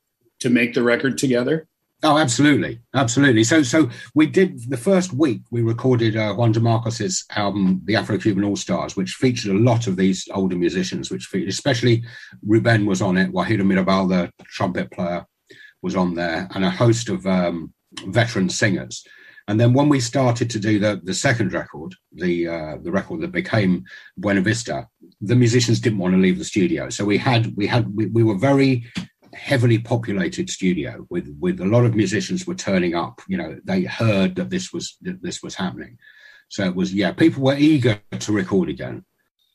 to 0.40 0.50
make 0.50 0.74
the 0.74 0.82
record 0.82 1.16
together? 1.16 1.66
Oh, 2.02 2.18
absolutely, 2.18 2.80
absolutely. 2.92 3.44
So, 3.44 3.62
so 3.62 3.88
we 4.14 4.26
did 4.26 4.68
the 4.68 4.76
first 4.76 5.14
week. 5.14 5.40
We 5.50 5.62
recorded 5.62 6.18
uh, 6.18 6.34
Juan 6.34 6.52
DeMarcos's 6.52 7.24
album, 7.30 7.80
The 7.86 7.96
Afro-Cuban 7.96 8.44
All 8.44 8.56
Stars, 8.56 8.94
which 8.94 9.12
featured 9.12 9.56
a 9.56 9.58
lot 9.58 9.86
of 9.86 9.96
these 9.96 10.28
older 10.34 10.56
musicians. 10.56 11.10
Which 11.10 11.24
featured, 11.24 11.48
especially 11.48 12.04
Ruben 12.46 12.84
was 12.84 13.00
on 13.00 13.16
it. 13.16 13.32
Guajiro 13.32 13.62
Mirabal, 13.62 14.10
the 14.10 14.44
trumpet 14.44 14.90
player, 14.90 15.24
was 15.84 15.94
on 15.94 16.14
there, 16.14 16.48
and 16.54 16.64
a 16.64 16.70
host 16.70 17.08
of 17.10 17.26
um, 17.26 17.72
veteran 18.06 18.48
singers. 18.48 19.04
And 19.46 19.60
then 19.60 19.74
when 19.74 19.90
we 19.90 20.00
started 20.00 20.48
to 20.50 20.58
do 20.58 20.78
the, 20.78 21.00
the 21.04 21.12
second 21.12 21.52
record, 21.52 21.94
the 22.12 22.48
uh, 22.48 22.76
the 22.82 22.90
record 22.90 23.20
that 23.20 23.40
became 23.42 23.84
Buena 24.16 24.40
Vista, 24.40 24.88
the 25.20 25.36
musicians 25.36 25.80
didn't 25.80 25.98
want 25.98 26.14
to 26.14 26.20
leave 26.20 26.38
the 26.38 26.52
studio. 26.54 26.88
So 26.88 27.04
we 27.04 27.18
had 27.18 27.54
we 27.54 27.66
had 27.66 27.94
we, 27.94 28.06
we 28.06 28.22
were 28.22 28.38
very 28.38 28.72
heavily 29.34 29.78
populated 29.78 30.48
studio 30.48 31.06
with 31.10 31.28
with 31.38 31.60
a 31.60 31.66
lot 31.74 31.84
of 31.84 31.94
musicians 31.94 32.46
were 32.46 32.54
turning 32.54 32.94
up. 32.94 33.20
You 33.28 33.36
know, 33.36 33.58
they 33.64 33.82
heard 33.82 34.36
that 34.36 34.48
this 34.48 34.72
was 34.72 34.96
that 35.02 35.22
this 35.22 35.42
was 35.42 35.54
happening. 35.54 35.98
So 36.48 36.64
it 36.64 36.74
was 36.74 36.94
yeah, 36.94 37.12
people 37.12 37.42
were 37.42 37.58
eager 37.58 38.00
to 38.18 38.32
record 38.32 38.70
again. 38.70 39.04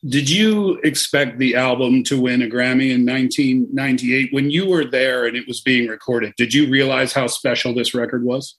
Did 0.07 0.29
you 0.29 0.79
expect 0.83 1.39
the 1.39 1.55
album 1.55 2.03
to 2.05 2.21
win 2.21 2.41
a 2.41 2.47
Grammy 2.47 2.91
in 2.91 3.05
1998 3.05 4.33
when 4.33 4.49
you 4.49 4.65
were 4.69 4.85
there 4.85 5.25
and 5.25 5.35
it 5.35 5.47
was 5.47 5.59
being 5.59 5.89
recorded? 5.89 6.33
Did 6.37 6.53
you 6.53 6.69
realize 6.69 7.11
how 7.11 7.27
special 7.27 7.73
this 7.73 7.93
record 7.93 8.23
was? 8.23 8.57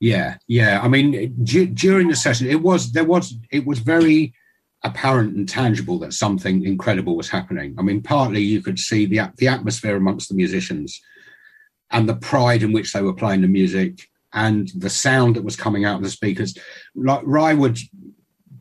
Yeah, 0.00 0.36
yeah. 0.48 0.80
I 0.82 0.88
mean, 0.88 1.34
d- 1.44 1.66
during 1.66 2.08
the 2.08 2.16
session, 2.16 2.48
it 2.48 2.62
was 2.62 2.92
there 2.92 3.04
was 3.04 3.34
it 3.50 3.66
was 3.66 3.80
very 3.80 4.32
apparent 4.82 5.36
and 5.36 5.48
tangible 5.48 5.98
that 6.00 6.12
something 6.12 6.64
incredible 6.64 7.16
was 7.16 7.28
happening. 7.28 7.74
I 7.78 7.82
mean, 7.82 8.02
partly 8.02 8.40
you 8.40 8.62
could 8.62 8.78
see 8.78 9.04
the 9.04 9.30
the 9.36 9.48
atmosphere 9.48 9.96
amongst 9.96 10.30
the 10.30 10.34
musicians 10.34 11.00
and 11.90 12.08
the 12.08 12.16
pride 12.16 12.62
in 12.62 12.72
which 12.72 12.92
they 12.92 13.02
were 13.02 13.12
playing 13.12 13.42
the 13.42 13.48
music 13.48 14.08
and 14.32 14.70
the 14.74 14.90
sound 14.90 15.36
that 15.36 15.44
was 15.44 15.56
coming 15.56 15.84
out 15.84 15.96
of 15.96 16.02
the 16.02 16.10
speakers. 16.10 16.56
Like 16.94 17.20
Ry 17.24 17.54
would 17.54 17.78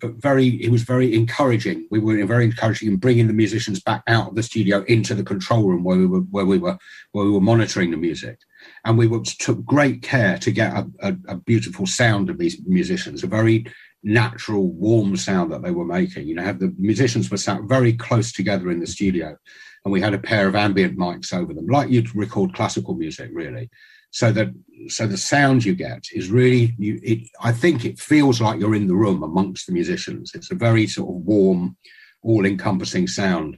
very 0.04 0.50
he 0.50 0.70
was 0.70 0.84
very 0.84 1.14
encouraging. 1.14 1.88
We 1.92 2.00
were 2.00 2.26
very 2.26 2.46
encouraging 2.46 2.90
in 2.90 2.98
bringing 2.98 3.28
the 3.28 3.34
musicians 3.34 3.82
back 3.82 4.04
out 4.08 4.30
of 4.30 4.36
the 4.36 4.44
studio 4.44 4.84
into 4.88 5.16
the 5.16 5.24
control 5.24 5.64
room 5.64 5.84
where 5.84 5.98
we 5.98 6.08
were 6.08 6.20
where 6.20 6.46
we 6.46 6.58
were 6.58 6.78
where 7.12 7.26
we 7.26 7.32
were 7.32 7.42
monitoring 7.42 7.92
the 7.92 7.98
music, 7.98 8.40
and 8.86 8.98
we 8.98 9.08
were, 9.08 9.22
took 9.22 9.64
great 9.66 10.02
care 10.02 10.38
to 10.40 10.52
get 10.52 10.74
a, 10.74 10.88
a, 11.02 11.16
a 11.30 11.36
beautiful 11.36 11.86
sound 11.86 12.30
of 12.30 12.38
these 12.38 12.62
musicians, 12.66 13.24
a 13.24 13.28
very 13.28 13.66
natural, 14.04 14.72
warm 14.72 15.16
sound 15.16 15.52
that 15.52 15.62
they 15.62 15.72
were 15.72 15.86
making. 15.86 16.28
You 16.28 16.36
know, 16.36 16.54
the 16.54 16.74
musicians 16.78 17.30
were 17.30 17.38
sat 17.38 17.62
very 17.64 17.94
close 17.94 18.32
together 18.32 18.72
in 18.72 18.80
the 18.80 18.88
studio, 18.88 19.38
and 19.86 19.92
we 19.92 20.02
had 20.02 20.14
a 20.14 20.20
pair 20.20 20.48
of 20.48 20.56
ambient 20.56 20.98
mics 20.98 21.34
over 21.34 21.54
them, 21.54 21.68
like 21.68 21.90
you'd 21.90 22.16
record 22.16 22.54
classical 22.54 22.96
music, 22.96 23.30
really 23.34 23.70
so 24.12 24.32
that 24.32 24.50
so 24.88 25.08
the 25.08 25.18
sound 25.18 25.64
you 25.64 25.74
get 25.74 26.04
is 26.14 26.30
really 26.30 26.74
you 26.78 27.00
it, 27.04 27.20
i 27.42 27.52
think 27.52 27.86
it 27.86 28.00
feels 28.00 28.42
like 28.42 28.60
you're 28.60 28.76
in 28.76 28.88
the 28.88 28.96
room 28.96 29.24
amongst 29.24 29.68
the 29.68 29.74
musicians. 29.74 30.32
It's 30.36 30.52
a 30.52 30.56
very 30.56 30.86
sort 30.88 31.10
of 31.10 31.26
warm 31.26 31.78
all 32.24 32.46
encompassing 32.46 33.08
sound. 33.08 33.58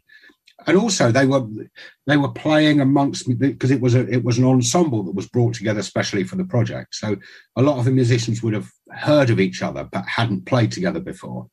And 0.65 0.77
also 0.77 1.11
they 1.11 1.25
were 1.25 1.45
they 2.07 2.15
were 2.15 2.31
playing 2.31 2.79
amongst 2.79 3.27
because 3.37 3.71
it 3.71 3.81
was 3.81 3.95
a 3.95 4.07
it 4.07 4.23
was 4.23 4.37
an 4.37 4.45
ensemble 4.45 5.03
that 5.03 5.15
was 5.15 5.27
brought 5.27 5.55
together 5.55 5.81
especially 5.81 6.23
for 6.23 6.37
the 6.37 6.45
project. 6.45 6.95
So 6.95 7.17
a 7.57 7.61
lot 7.61 7.79
of 7.79 7.85
the 7.85 7.91
musicians 7.91 8.41
would 8.41 8.53
have 8.53 8.69
heard 8.91 9.29
of 9.29 9.39
each 9.39 9.61
other 9.61 9.83
but 9.91 10.05
hadn't 10.05 10.45
played 10.45 10.71
together 10.71 11.01
before 11.01 11.49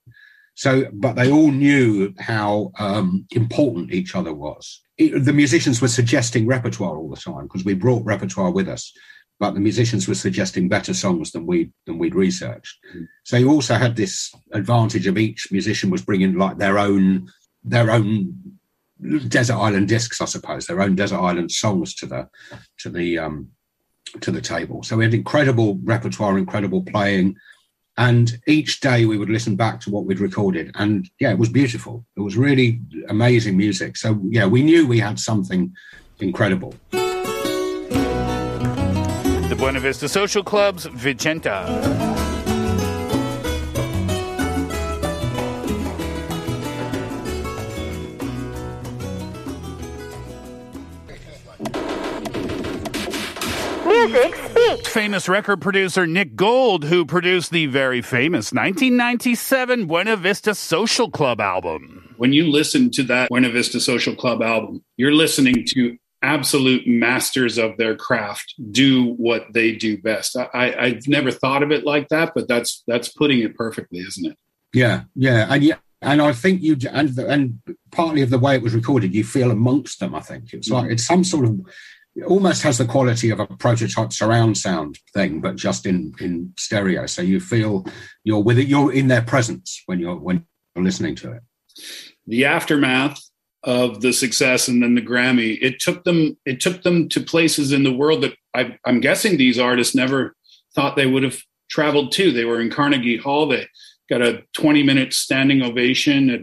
so 0.54 0.85
but 0.92 1.14
they 1.14 1.30
all 1.30 1.50
knew 1.50 2.12
how 2.19 2.73
um, 2.78 3.26
important 3.33 3.92
each 3.92 4.14
other 4.14 4.35
was. 4.35 4.80
It, 4.99 5.25
the 5.25 5.33
musicians 5.33 5.80
were 5.80 5.88
suggesting 5.88 6.47
repertoire 6.47 6.97
all 6.97 7.09
the 7.09 7.16
time 7.16 7.45
because 7.45 7.64
we 7.64 7.75
brought 7.75 8.04
repertoire 8.04 8.50
with 8.50 8.69
us 8.69 8.92
but 9.38 9.54
the 9.54 9.61
musicians 9.61 10.07
were 10.07 10.14
suggesting 10.14 10.69
better 10.69 10.92
songs 10.92 11.33
than 11.33 11.47
we 11.47 11.71
than 11.87 11.99
we'd 11.99 12.14
researched. 12.14 12.78
Mm. 12.95 13.07
so 13.25 13.37
you 13.37 13.50
also 13.50 13.75
had 13.75 13.97
this 13.97 14.33
advantage 14.52 15.07
of 15.07 15.16
each 15.16 15.50
musician 15.50 15.90
was 15.90 16.02
bringing 16.02 16.37
like 16.37 16.59
their 16.59 16.78
own 16.78 17.26
their 17.64 17.90
own 17.90 18.35
desert 19.28 19.57
island 19.57 19.88
discs 19.88 20.21
i 20.21 20.26
suppose 20.26 20.66
their 20.66 20.83
own 20.83 20.95
desert 20.95 21.19
island 21.19 21.50
songs 21.50 21.95
to 21.95 22.04
the 22.04 22.28
to 22.78 22.90
the 22.90 23.19
um 23.19 23.50
to 24.21 24.30
the 24.30 24.40
table. 24.40 24.83
So 24.83 24.97
we 24.97 25.04
had 25.04 25.14
incredible 25.14 25.78
repertoire 25.85 26.38
incredible 26.38 26.83
playing 26.83 27.37
and 28.00 28.40
each 28.47 28.80
day 28.80 29.04
we 29.04 29.19
would 29.19 29.28
listen 29.28 29.57
back 29.57 29.78
to 29.78 29.90
what 29.90 30.07
we'd 30.07 30.21
recorded. 30.21 30.71
And 30.76 31.09
yeah, 31.21 31.33
it 31.33 31.38
was 31.38 31.50
beautiful. 31.50 32.07
It 32.16 32.21
was 32.21 32.35
really 32.35 32.80
amazing 33.11 33.59
music. 33.59 33.99
So 33.99 34.19
yeah, 34.30 34.47
we 34.47 34.62
knew 34.62 34.87
we 34.87 34.99
had 34.99 35.21
something 35.21 35.76
incredible. 36.19 36.75
The 39.50 39.54
Buena 39.59 39.80
Vista 39.80 40.09
Social 40.09 40.42
Club's 40.42 40.87
Vicenta. 40.87 42.39
Famous 54.90 55.28
record 55.28 55.61
producer 55.61 56.04
Nick 56.04 56.35
Gold, 56.35 56.82
who 56.82 57.06
produced 57.06 57.52
the 57.52 57.66
very 57.66 58.02
famous 58.02 58.52
1997 58.52 59.87
Buena 59.87 60.16
Vista 60.16 60.52
Social 60.52 61.09
Club 61.09 61.40
album. 61.40 62.12
When 62.16 62.32
you 62.32 62.50
listen 62.50 62.90
to 62.90 63.04
that 63.04 63.28
Buena 63.28 63.50
Vista 63.50 63.78
Social 63.78 64.16
Club 64.16 64.42
album, 64.42 64.82
you're 64.97 65.12
listening 65.12 65.64
to 65.68 65.97
absolute 66.23 66.88
masters 66.88 67.56
of 67.56 67.76
their 67.76 67.94
craft 67.94 68.52
do 68.73 69.14
what 69.14 69.47
they 69.52 69.76
do 69.76 69.97
best. 69.97 70.37
I, 70.37 70.75
I've 70.76 71.06
never 71.06 71.30
thought 71.30 71.62
of 71.62 71.70
it 71.70 71.85
like 71.85 72.09
that, 72.09 72.32
but 72.35 72.49
that's 72.49 72.82
that's 72.88 73.09
putting 73.11 73.38
it 73.38 73.56
perfectly, 73.56 74.00
isn't 74.00 74.26
it? 74.26 74.38
Yeah, 74.75 75.02
yeah, 75.14 75.47
and 75.49 75.62
yeah, 75.62 75.76
and 76.02 76.20
I 76.20 76.32
think 76.32 76.62
you 76.62 76.76
and 76.90 77.16
and 77.16 77.61
partly 77.92 78.23
of 78.23 78.30
the 78.30 78.40
way 78.40 78.56
it 78.56 78.62
was 78.62 78.75
recorded, 78.75 79.14
you 79.14 79.23
feel 79.23 79.52
amongst 79.52 80.00
them. 80.00 80.16
I 80.16 80.20
think 80.20 80.52
it's 80.52 80.68
like 80.68 80.90
it's 80.90 81.06
some 81.06 81.23
sort 81.23 81.44
of 81.44 81.52
it 81.52 81.64
almost 82.26 82.62
has 82.62 82.79
the 82.79 82.85
quality 82.85 83.31
of 83.31 83.40
a 83.40 83.47
prototype 83.47 84.12
surround 84.12 84.59
sound 84.59 84.99
thing, 85.14 85.40
but 85.40 85.57
just 85.57 85.87
in 85.87 86.12
in 86.21 86.52
stereo. 86.59 87.07
So 87.07 87.23
you 87.23 87.40
feel 87.40 87.87
you're 88.25 88.43
with 88.43 88.59
it. 88.59 88.69
You're 88.69 88.93
in 88.93 89.09
their 89.09 89.23
presence 89.23 89.83
when 89.87 89.99
you're 90.00 90.17
when 90.17 90.45
you're 90.75 90.85
listening 90.85 91.14
to 91.17 91.33
it. 91.33 91.43
The 92.26 92.45
aftermath 92.45 93.21
of 93.62 94.00
the 94.00 94.12
success 94.12 94.69
and 94.69 94.83
then 94.83 94.95
the 94.95 95.02
Grammy, 95.02 95.59
it 95.61 95.81
took 95.81 96.05
them 96.05 96.37
it 96.45 96.61
took 96.61 96.83
them 96.83 97.09
to 97.11 97.21
places 97.21 97.73
in 97.73 97.85
the 97.85 97.93
world 97.93 98.23
that 98.23 98.35
I, 98.55 98.76
I'm 98.85 99.00
guessing 99.00 99.37
these 99.37 99.59
artists 99.59 99.95
never 99.95 100.35
thought 100.75 100.97
they 100.97 101.07
would 101.07 101.23
have 101.23 101.40
traveled 101.71 102.12
to. 102.12 102.33
They 102.33 102.45
were 102.45 102.61
in 102.61 102.71
Carnegie 102.71 103.17
Hall. 103.17 103.47
They 103.47 103.67
got 104.09 104.23
a 104.23 104.43
20 104.55 104.83
minute 104.83 105.12
standing 105.12 105.62
ovation 105.62 106.31
at 106.31 106.40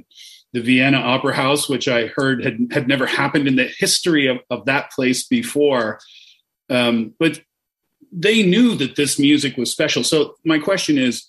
the 0.53 0.61
Vienna 0.61 0.97
Opera 0.97 1.33
House, 1.33 1.69
which 1.69 1.87
I 1.87 2.07
heard 2.07 2.43
had, 2.43 2.57
had 2.71 2.87
never 2.87 3.05
happened 3.05 3.47
in 3.47 3.55
the 3.55 3.69
history 3.77 4.27
of, 4.27 4.37
of 4.49 4.65
that 4.65 4.91
place 4.91 5.27
before. 5.27 5.99
Um, 6.69 7.13
but 7.19 7.41
they 8.11 8.43
knew 8.43 8.75
that 8.75 8.95
this 8.95 9.19
music 9.19 9.57
was 9.57 9.71
special. 9.71 10.03
So 10.03 10.35
my 10.45 10.59
question 10.59 10.97
is, 10.97 11.27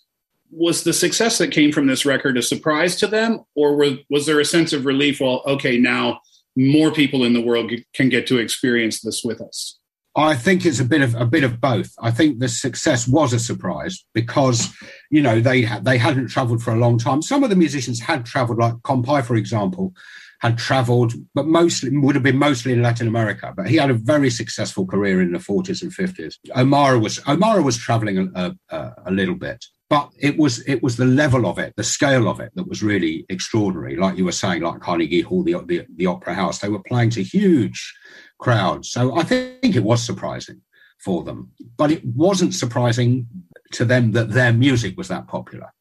was 0.50 0.84
the 0.84 0.92
success 0.92 1.38
that 1.38 1.50
came 1.50 1.72
from 1.72 1.86
this 1.86 2.06
record 2.06 2.38
a 2.38 2.42
surprise 2.42 2.96
to 2.96 3.06
them, 3.06 3.40
or 3.54 3.76
were, 3.76 3.98
was 4.08 4.24
there 4.26 4.40
a 4.40 4.44
sense 4.44 4.72
of 4.72 4.86
relief? 4.86 5.20
Well, 5.20 5.42
okay, 5.46 5.78
now 5.78 6.20
more 6.56 6.90
people 6.90 7.24
in 7.24 7.34
the 7.34 7.40
world 7.40 7.70
can 7.94 8.08
get 8.08 8.26
to 8.28 8.38
experience 8.38 9.00
this 9.00 9.22
with 9.22 9.40
us. 9.40 9.78
I 10.18 10.34
think 10.34 10.66
it's 10.66 10.80
a 10.80 10.84
bit 10.84 11.02
of 11.02 11.14
a 11.14 11.24
bit 11.24 11.44
of 11.44 11.60
both. 11.60 11.92
I 12.00 12.10
think 12.10 12.40
the 12.40 12.48
success 12.48 13.06
was 13.06 13.32
a 13.32 13.38
surprise 13.38 14.04
because 14.14 14.68
you 15.10 15.22
know 15.22 15.40
they 15.40 15.64
they 15.82 15.96
hadn't 15.96 16.28
travelled 16.28 16.62
for 16.62 16.72
a 16.72 16.78
long 16.78 16.98
time. 16.98 17.22
Some 17.22 17.44
of 17.44 17.50
the 17.50 17.56
musicians 17.56 18.00
had 18.00 18.26
travelled, 18.26 18.58
like 18.58 18.74
Compay, 18.82 19.22
for 19.22 19.36
example, 19.36 19.92
had 20.40 20.58
travelled, 20.58 21.12
but 21.36 21.46
mostly 21.46 21.96
would 21.96 22.16
have 22.16 22.24
been 22.24 22.36
mostly 22.36 22.72
in 22.72 22.82
Latin 22.82 23.06
America. 23.06 23.52
But 23.56 23.68
he 23.68 23.76
had 23.76 23.90
a 23.90 23.94
very 23.94 24.28
successful 24.28 24.86
career 24.86 25.22
in 25.22 25.32
the 25.32 25.38
forties 25.38 25.82
and 25.82 25.94
fifties. 25.94 26.36
Omara 26.48 27.00
was 27.00 27.20
Omara 27.20 27.62
was 27.62 27.76
travelling 27.76 28.32
a, 28.34 28.56
a, 28.70 28.92
a 29.06 29.10
little 29.12 29.36
bit, 29.36 29.64
but 29.88 30.10
it 30.18 30.36
was 30.36 30.66
it 30.66 30.82
was 30.82 30.96
the 30.96 31.04
level 31.04 31.46
of 31.46 31.60
it, 31.60 31.74
the 31.76 31.84
scale 31.84 32.28
of 32.28 32.40
it 32.40 32.50
that 32.56 32.68
was 32.68 32.82
really 32.82 33.24
extraordinary. 33.28 33.94
Like 33.94 34.18
you 34.18 34.24
were 34.24 34.32
saying, 34.32 34.62
like 34.62 34.80
Carnegie 34.80 35.20
Hall, 35.20 35.44
the 35.44 35.58
the, 35.64 35.86
the 35.94 36.06
Opera 36.06 36.34
House, 36.34 36.58
they 36.58 36.68
were 36.68 36.82
playing 36.82 37.10
to 37.10 37.22
huge 37.22 37.94
crowd. 38.38 38.84
So 38.86 39.16
I 39.16 39.22
think 39.22 39.76
it 39.76 39.82
was 39.82 40.04
surprising 40.04 40.60
for 40.98 41.24
them, 41.24 41.52
but 41.76 41.90
it 41.90 42.04
wasn't 42.04 42.54
surprising 42.54 43.26
to 43.72 43.84
them 43.84 44.12
that 44.12 44.30
their 44.30 44.52
music 44.52 44.96
was 44.96 45.08
that 45.08 45.26
popular 45.28 45.72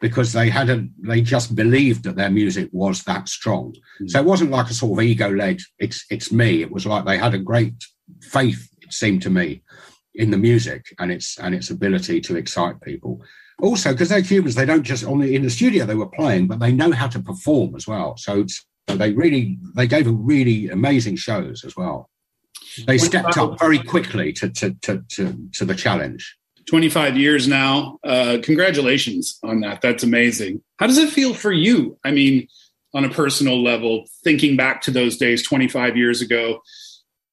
because 0.00 0.32
they 0.32 0.50
had 0.50 0.68
a 0.68 0.86
they 0.98 1.20
just 1.20 1.54
believed 1.54 2.02
that 2.04 2.16
their 2.16 2.30
music 2.30 2.68
was 2.72 3.04
that 3.04 3.28
strong. 3.28 3.74
Mm. 4.00 4.10
So 4.10 4.18
it 4.18 4.26
wasn't 4.26 4.50
like 4.50 4.68
a 4.68 4.74
sort 4.74 4.98
of 4.98 5.04
ego 5.04 5.30
led 5.30 5.60
it's 5.78 6.04
it's 6.10 6.32
me. 6.32 6.60
It 6.60 6.70
was 6.70 6.84
like 6.84 7.04
they 7.04 7.16
had 7.16 7.34
a 7.34 7.38
great 7.38 7.74
faith, 8.20 8.68
it 8.82 8.92
seemed 8.92 9.22
to 9.22 9.30
me, 9.30 9.62
in 10.14 10.30
the 10.30 10.38
music 10.38 10.86
and 10.98 11.10
its 11.10 11.38
and 11.38 11.54
its 11.54 11.70
ability 11.70 12.20
to 12.22 12.36
excite 12.36 12.80
people. 12.80 13.22
Also, 13.60 13.92
because 13.92 14.08
they're 14.08 14.22
Cubans, 14.22 14.56
they 14.56 14.66
don't 14.66 14.82
just 14.82 15.04
on 15.04 15.20
the 15.20 15.34
in 15.34 15.42
the 15.42 15.50
studio 15.50 15.86
they 15.86 15.94
were 15.94 16.06
playing, 16.06 16.48
but 16.48 16.58
they 16.58 16.72
know 16.72 16.90
how 16.90 17.06
to 17.06 17.20
perform 17.20 17.74
as 17.76 17.86
well. 17.86 18.16
So 18.16 18.44
so 18.88 18.96
they 18.96 19.12
really 19.12 19.58
they 19.74 19.86
gave 19.86 20.06
a 20.06 20.12
really 20.12 20.68
amazing 20.68 21.16
shows 21.16 21.64
as 21.64 21.76
well. 21.76 22.10
They 22.86 22.98
stepped 22.98 23.36
up 23.36 23.58
very 23.58 23.78
quickly 23.78 24.32
to 24.34 24.48
to 24.50 24.74
to 24.82 25.04
to, 25.10 25.48
to 25.52 25.64
the 25.64 25.74
challenge. 25.74 26.36
25 26.66 27.16
years 27.16 27.48
now. 27.48 27.98
Uh, 28.04 28.38
congratulations 28.42 29.38
on 29.42 29.60
that. 29.60 29.80
That's 29.80 30.04
amazing. 30.04 30.62
How 30.78 30.86
does 30.86 30.98
it 30.98 31.10
feel 31.10 31.34
for 31.34 31.52
you? 31.52 31.98
I 32.04 32.12
mean, 32.12 32.46
on 32.94 33.04
a 33.04 33.10
personal 33.10 33.62
level, 33.62 34.04
thinking 34.22 34.56
back 34.56 34.80
to 34.82 34.90
those 34.90 35.16
days 35.16 35.42
25 35.42 35.96
years 35.96 36.20
ago 36.20 36.62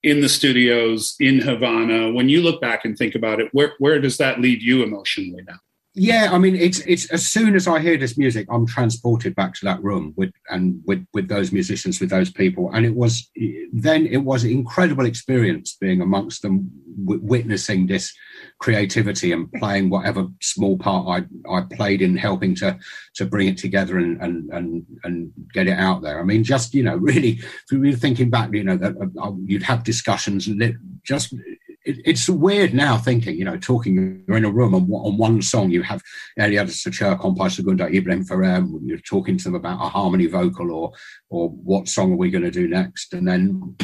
in 0.02 0.22
the 0.22 0.30
studios 0.30 1.16
in 1.20 1.42
Havana, 1.42 2.12
when 2.12 2.30
you 2.30 2.42
look 2.42 2.62
back 2.62 2.86
and 2.86 2.98
think 2.98 3.16
about 3.16 3.40
it, 3.40 3.50
where, 3.52 3.74
where 3.80 4.00
does 4.00 4.18
that 4.18 4.40
lead 4.40 4.62
you 4.62 4.82
emotionally 4.82 5.44
now? 5.48 5.60
Yeah, 6.02 6.30
I 6.32 6.38
mean, 6.38 6.56
it's 6.56 6.80
it's 6.88 7.12
as 7.12 7.28
soon 7.28 7.56
as 7.56 7.68
I 7.68 7.82
hear 7.82 7.98
this 7.98 8.18
music, 8.18 8.48
I'm 8.50 8.66
transported 8.66 9.36
back 9.36 9.54
to 9.56 9.66
that 9.66 9.84
room 9.84 10.14
with 10.16 10.32
and 10.50 10.82
with 10.86 11.06
with 11.14 11.28
those 11.28 11.52
musicians, 11.52 12.00
with 12.00 12.10
those 12.10 12.32
people, 12.32 12.72
and 12.74 12.86
it 12.86 12.96
was 12.96 13.30
then 13.74 14.06
it 14.06 14.24
was 14.24 14.46
an 14.46 14.52
incredible 14.52 15.06
experience 15.06 15.76
being 15.76 16.00
amongst 16.02 16.42
them, 16.42 16.72
w- 17.04 17.20
witnessing 17.22 17.88
this 17.88 18.14
creativity 18.60 19.34
and 19.34 19.52
playing 19.52 19.90
whatever 19.90 20.28
small 20.42 20.78
part 20.78 21.26
I 21.50 21.54
I 21.54 21.64
played 21.70 22.02
in 22.02 22.16
helping 22.16 22.56
to 22.56 22.80
to 23.16 23.26
bring 23.26 23.50
it 23.50 23.58
together 23.58 23.98
and 23.98 24.22
and 24.22 24.50
and 24.52 24.86
and 25.04 25.34
get 25.54 25.68
it 25.68 25.78
out 25.78 26.02
there. 26.02 26.22
I 26.22 26.24
mean, 26.24 26.46
just 26.46 26.74
you 26.74 26.84
know, 26.84 26.96
really, 27.10 27.32
if 27.42 27.66
you 27.72 27.80
were 27.82 27.92
thinking 27.92 28.30
back, 28.30 28.54
you 28.54 28.64
know, 28.64 28.78
that 28.78 28.96
uh, 29.22 29.32
you'd 29.46 29.64
have 29.64 29.84
discussions 29.84 30.48
just 31.04 31.34
it, 31.90 32.02
it's 32.06 32.30
weird 32.30 32.74
now 32.74 32.98
thinking, 32.98 33.36
you 33.36 33.46
know, 33.46 33.58
talking, 33.58 34.24
you're 34.28 34.38
in 34.38 34.46
a 34.46 34.52
room 34.52 34.74
and 34.74 34.90
on 34.94 35.18
one 35.18 35.42
song 35.42 35.72
you 35.72 35.82
have 35.82 36.02
Eliades 36.40 36.86
Ochoa, 36.88 37.18
Compay 37.18 37.50
Segundo, 37.50 37.88
Ibrahim 37.88 38.24
Ferrer, 38.24 38.66
you're 38.84 39.00
talking 39.00 39.38
to 39.38 39.46
them 39.46 39.56
about 39.56 39.84
a 39.84 39.90
harmony 39.90 40.28
vocal 40.28 40.72
or, 40.72 40.92
or 41.30 41.50
what 41.50 41.88
song 41.88 42.14
are 42.14 42.18
we 42.18 42.30
going 42.30 42.44
to 42.44 42.52
do 42.52 42.68
next? 42.68 43.14
And 43.14 43.28
then, 43.28 43.76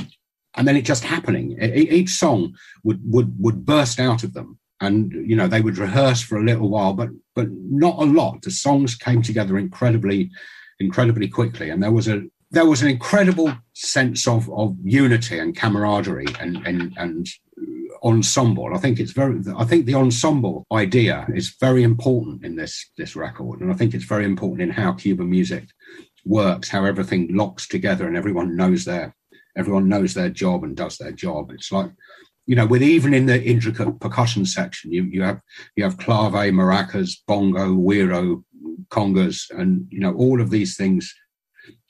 and 0.56 0.68
then 0.68 0.78
it 0.78 0.86
just 0.86 1.04
happening. 1.04 1.58
Each 1.62 2.12
song 2.12 2.56
would, 2.84 3.02
would, 3.04 3.36
would 3.40 3.66
burst 3.66 4.00
out 4.00 4.24
of 4.24 4.34
them 4.34 4.60
and 4.82 5.14
you 5.14 5.38
know 5.38 5.48
they 5.48 5.62
would 5.62 5.78
rehearse 5.78 6.22
for 6.22 6.38
a 6.38 6.44
little 6.44 6.70
while 6.70 6.92
but 6.92 7.08
but 7.34 7.48
not 7.50 7.98
a 7.98 8.06
lot 8.06 8.42
the 8.42 8.52
songs 8.52 8.94
came 8.94 9.22
together 9.22 9.58
incredibly 9.58 10.30
incredibly 10.82 11.30
quickly 11.30 11.70
and 11.70 11.82
there 11.82 11.94
was 11.94 12.10
a 12.10 12.22
there 12.52 12.66
was 12.66 12.82
an 12.82 12.90
incredible 12.90 13.54
sense 13.72 14.28
of 14.28 14.50
of 14.52 14.76
unity 14.84 15.40
and 15.40 15.56
camaraderie 15.56 16.28
and 16.42 16.58
and 16.68 16.94
and 16.98 17.28
ensemble. 18.06 18.74
I 18.74 18.78
think 18.78 19.00
it's 19.00 19.12
very. 19.12 19.42
I 19.58 19.66
think 19.66 19.86
the 19.86 19.96
ensemble 19.96 20.66
idea 20.72 21.28
is 21.34 21.56
very 21.60 21.84
important 21.84 22.46
in 22.46 22.56
this 22.56 22.92
this 22.98 23.16
record, 23.16 23.62
and 23.62 23.72
I 23.72 23.76
think 23.76 23.94
it's 23.94 24.06
very 24.06 24.26
important 24.26 24.62
in 24.62 24.70
how 24.70 24.94
Cuban 24.94 25.30
music 25.30 25.68
works, 26.24 26.70
how 26.70 26.86
everything 26.86 27.36
locks 27.36 27.68
together, 27.68 28.08
and 28.08 28.16
everyone 28.16 28.56
knows 28.56 28.86
their 28.86 29.16
everyone 29.58 29.90
knows 29.90 30.14
their 30.14 30.30
job 30.30 30.64
and 30.64 30.78
does 30.78 30.98
their 30.98 31.12
job. 31.12 31.52
It's 31.52 31.72
like 31.72 31.92
you 32.46 32.56
know, 32.56 32.68
with 32.68 32.84
even 32.84 33.14
in 33.14 33.26
the 33.26 33.44
intricate 33.44 34.00
percussion 34.00 34.46
section, 34.46 34.94
you 34.94 35.04
you 35.04 35.24
have 35.24 35.42
you 35.76 35.84
have 35.84 35.98
clave, 35.98 36.54
maracas, 36.54 37.18
bongo, 37.28 37.76
güiro, 37.76 38.44
congas, 38.90 39.50
and 39.50 39.88
you 39.90 40.00
know 40.00 40.14
all 40.14 40.40
of 40.40 40.52
these 40.52 40.78
things 40.78 41.14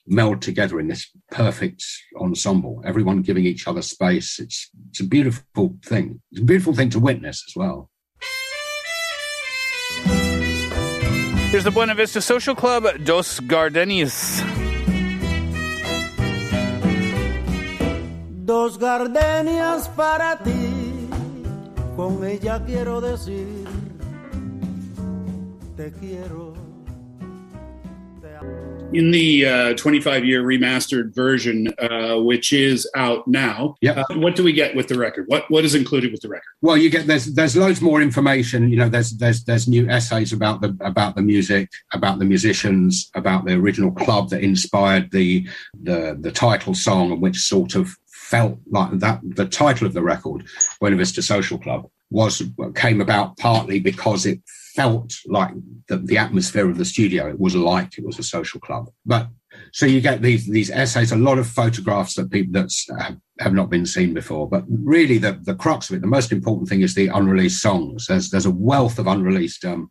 meld 0.07 0.41
together 0.41 0.79
in 0.79 0.87
this 0.87 1.09
perfect 1.31 1.83
ensemble, 2.19 2.81
everyone 2.85 3.21
giving 3.21 3.45
each 3.45 3.67
other 3.67 3.81
space. 3.81 4.39
It's, 4.39 4.69
it's 4.89 4.99
a 4.99 5.03
beautiful 5.03 5.77
thing. 5.83 6.21
It's 6.31 6.41
a 6.41 6.45
beautiful 6.45 6.73
thing 6.73 6.89
to 6.91 6.99
witness 6.99 7.43
as 7.47 7.55
well. 7.55 7.89
Here's 11.51 11.63
the 11.63 11.71
Buena 11.71 11.95
Vista 11.95 12.21
Social 12.21 12.55
Club, 12.55 12.85
Dos 13.03 13.39
Gardenias. 13.39 14.43
Dos 18.45 18.77
gardenias 18.77 19.87
para 19.95 20.37
ti, 20.43 21.07
con 21.95 22.23
ella 22.23 22.63
quiero 22.63 23.01
decir, 23.01 23.65
te 25.75 25.91
quiero. 25.93 26.53
In 28.95 29.11
the 29.11 29.45
uh, 29.45 29.73
25 29.75 30.25
year 30.25 30.43
remastered 30.43 31.13
version, 31.13 31.73
uh, 31.79 32.17
which 32.21 32.53
is 32.53 32.89
out 32.95 33.27
now. 33.27 33.75
Yeah. 33.81 34.03
Uh, 34.09 34.19
what 34.19 34.35
do 34.35 34.43
we 34.43 34.53
get 34.53 34.75
with 34.75 34.87
the 34.87 34.97
record? 34.97 35.25
What 35.27 35.49
what 35.49 35.65
is 35.65 35.75
included 35.75 36.11
with 36.11 36.21
the 36.21 36.29
record? 36.29 36.45
Well, 36.61 36.77
you 36.77 36.89
get 36.89 37.07
there's 37.07 37.25
there's 37.33 37.55
loads 37.55 37.81
more 37.81 38.01
information. 38.01 38.69
You 38.69 38.77
know, 38.77 38.89
there's 38.89 39.11
there's 39.11 39.43
there's 39.43 39.67
new 39.67 39.89
essays 39.89 40.33
about 40.33 40.61
the 40.61 40.75
about 40.81 41.15
the 41.15 41.21
music, 41.21 41.69
about 41.93 42.19
the 42.19 42.25
musicians, 42.25 43.09
about 43.15 43.45
the 43.45 43.53
original 43.53 43.91
club 43.91 44.29
that 44.29 44.41
inspired 44.41 45.11
the 45.11 45.47
the 45.81 46.17
the 46.19 46.31
title 46.31 46.73
song, 46.73 47.11
and 47.11 47.21
which 47.21 47.37
sort 47.37 47.75
of 47.75 47.95
felt 48.07 48.57
like 48.71 48.91
that 48.99 49.19
the 49.23 49.45
title 49.45 49.85
of 49.85 49.93
the 49.93 50.01
record, 50.01 50.45
Buena 50.79 50.95
Vista 50.95 51.21
Social 51.21 51.57
Club, 51.57 51.89
was 52.09 52.41
came 52.75 53.01
about 53.01 53.37
partly 53.37 53.79
because 53.79 54.25
it 54.25 54.39
felt 54.75 55.13
like 55.25 55.51
the, 55.87 55.97
the 55.97 56.17
atmosphere 56.17 56.69
of 56.69 56.77
the 56.77 56.85
studio. 56.85 57.27
It 57.29 57.39
was 57.39 57.55
like 57.55 57.97
it 57.97 58.05
was 58.05 58.19
a 58.19 58.23
social 58.23 58.59
club. 58.59 58.89
But 59.05 59.29
so 59.71 59.85
you 59.85 60.01
get 60.01 60.21
these 60.21 60.47
these 60.47 60.69
essays, 60.69 61.11
a 61.11 61.17
lot 61.17 61.39
of 61.39 61.47
photographs 61.47 62.15
that 62.15 62.31
people 62.31 62.53
that 62.53 62.71
uh, 62.99 63.13
have 63.39 63.53
not 63.53 63.69
been 63.69 63.85
seen 63.85 64.13
before. 64.13 64.49
But 64.49 64.65
really, 64.67 65.17
the 65.17 65.39
the 65.43 65.55
crux 65.55 65.89
of 65.89 65.95
it, 65.95 66.01
the 66.01 66.07
most 66.07 66.31
important 66.31 66.69
thing 66.69 66.81
is 66.81 66.93
the 66.93 67.07
unreleased 67.07 67.61
songs. 67.61 68.07
There's 68.07 68.29
there's 68.29 68.45
a 68.45 68.51
wealth 68.51 68.99
of 68.99 69.07
unreleased 69.07 69.63
um, 69.65 69.87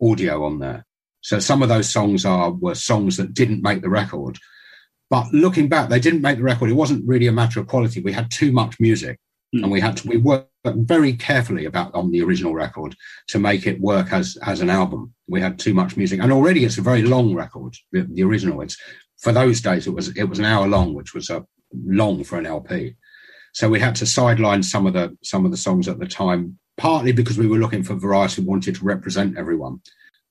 audio 0.00 0.44
on 0.44 0.58
there. 0.58 0.84
So 1.22 1.38
some 1.38 1.62
of 1.62 1.68
those 1.68 1.90
songs 1.90 2.24
are 2.24 2.50
were 2.52 2.74
songs 2.74 3.16
that 3.16 3.34
didn't 3.34 3.62
make 3.62 3.82
the 3.82 3.90
record. 3.90 4.38
But 5.08 5.32
looking 5.32 5.68
back, 5.68 5.88
they 5.88 6.00
didn't 6.00 6.22
make 6.22 6.38
the 6.38 6.42
record. 6.42 6.68
It 6.68 6.74
wasn't 6.74 7.06
really 7.06 7.28
a 7.28 7.32
matter 7.32 7.60
of 7.60 7.68
quality. 7.68 8.00
We 8.00 8.12
had 8.12 8.30
too 8.30 8.50
much 8.52 8.80
music, 8.80 9.18
mm. 9.54 9.62
and 9.62 9.70
we 9.70 9.80
had 9.80 9.96
to 9.98 10.08
we 10.08 10.16
worked 10.16 10.50
very 10.64 11.12
carefully 11.12 11.64
about 11.64 11.94
on 11.94 12.10
the 12.10 12.22
original 12.22 12.54
record 12.54 12.94
to 13.28 13.38
make 13.38 13.66
it 13.66 13.80
work 13.80 14.12
as 14.12 14.36
as 14.46 14.60
an 14.60 14.70
album. 14.70 15.14
We 15.28 15.40
had 15.40 15.58
too 15.58 15.74
much 15.74 15.96
music, 15.96 16.20
and 16.20 16.32
already 16.32 16.64
it's 16.64 16.78
a 16.78 16.82
very 16.82 17.02
long 17.02 17.34
record. 17.34 17.74
The, 17.92 18.02
the 18.02 18.22
original, 18.24 18.60
it's 18.60 18.76
for 19.18 19.32
those 19.32 19.60
days 19.60 19.86
it 19.86 19.94
was 19.94 20.08
it 20.16 20.24
was 20.24 20.38
an 20.38 20.44
hour 20.44 20.66
long, 20.66 20.94
which 20.94 21.14
was 21.14 21.30
a 21.30 21.44
long 21.72 22.24
for 22.24 22.38
an 22.38 22.46
LP. 22.46 22.96
So 23.52 23.68
we 23.70 23.80
had 23.80 23.94
to 23.96 24.06
sideline 24.06 24.62
some 24.62 24.86
of 24.86 24.92
the 24.92 25.16
some 25.22 25.44
of 25.44 25.50
the 25.50 25.56
songs 25.56 25.88
at 25.88 25.98
the 25.98 26.06
time, 26.06 26.58
partly 26.76 27.12
because 27.12 27.38
we 27.38 27.46
were 27.46 27.58
looking 27.58 27.82
for 27.82 27.94
variety, 27.94 28.42
wanted 28.42 28.76
to 28.76 28.84
represent 28.84 29.38
everyone. 29.38 29.80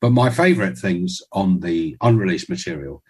But 0.01 0.12
my 0.12 0.30
favourite 0.30 0.78
things 0.78 1.21
on 1.32 1.60
the 1.60 1.97
unreleased 2.01 2.49
material 2.49 3.01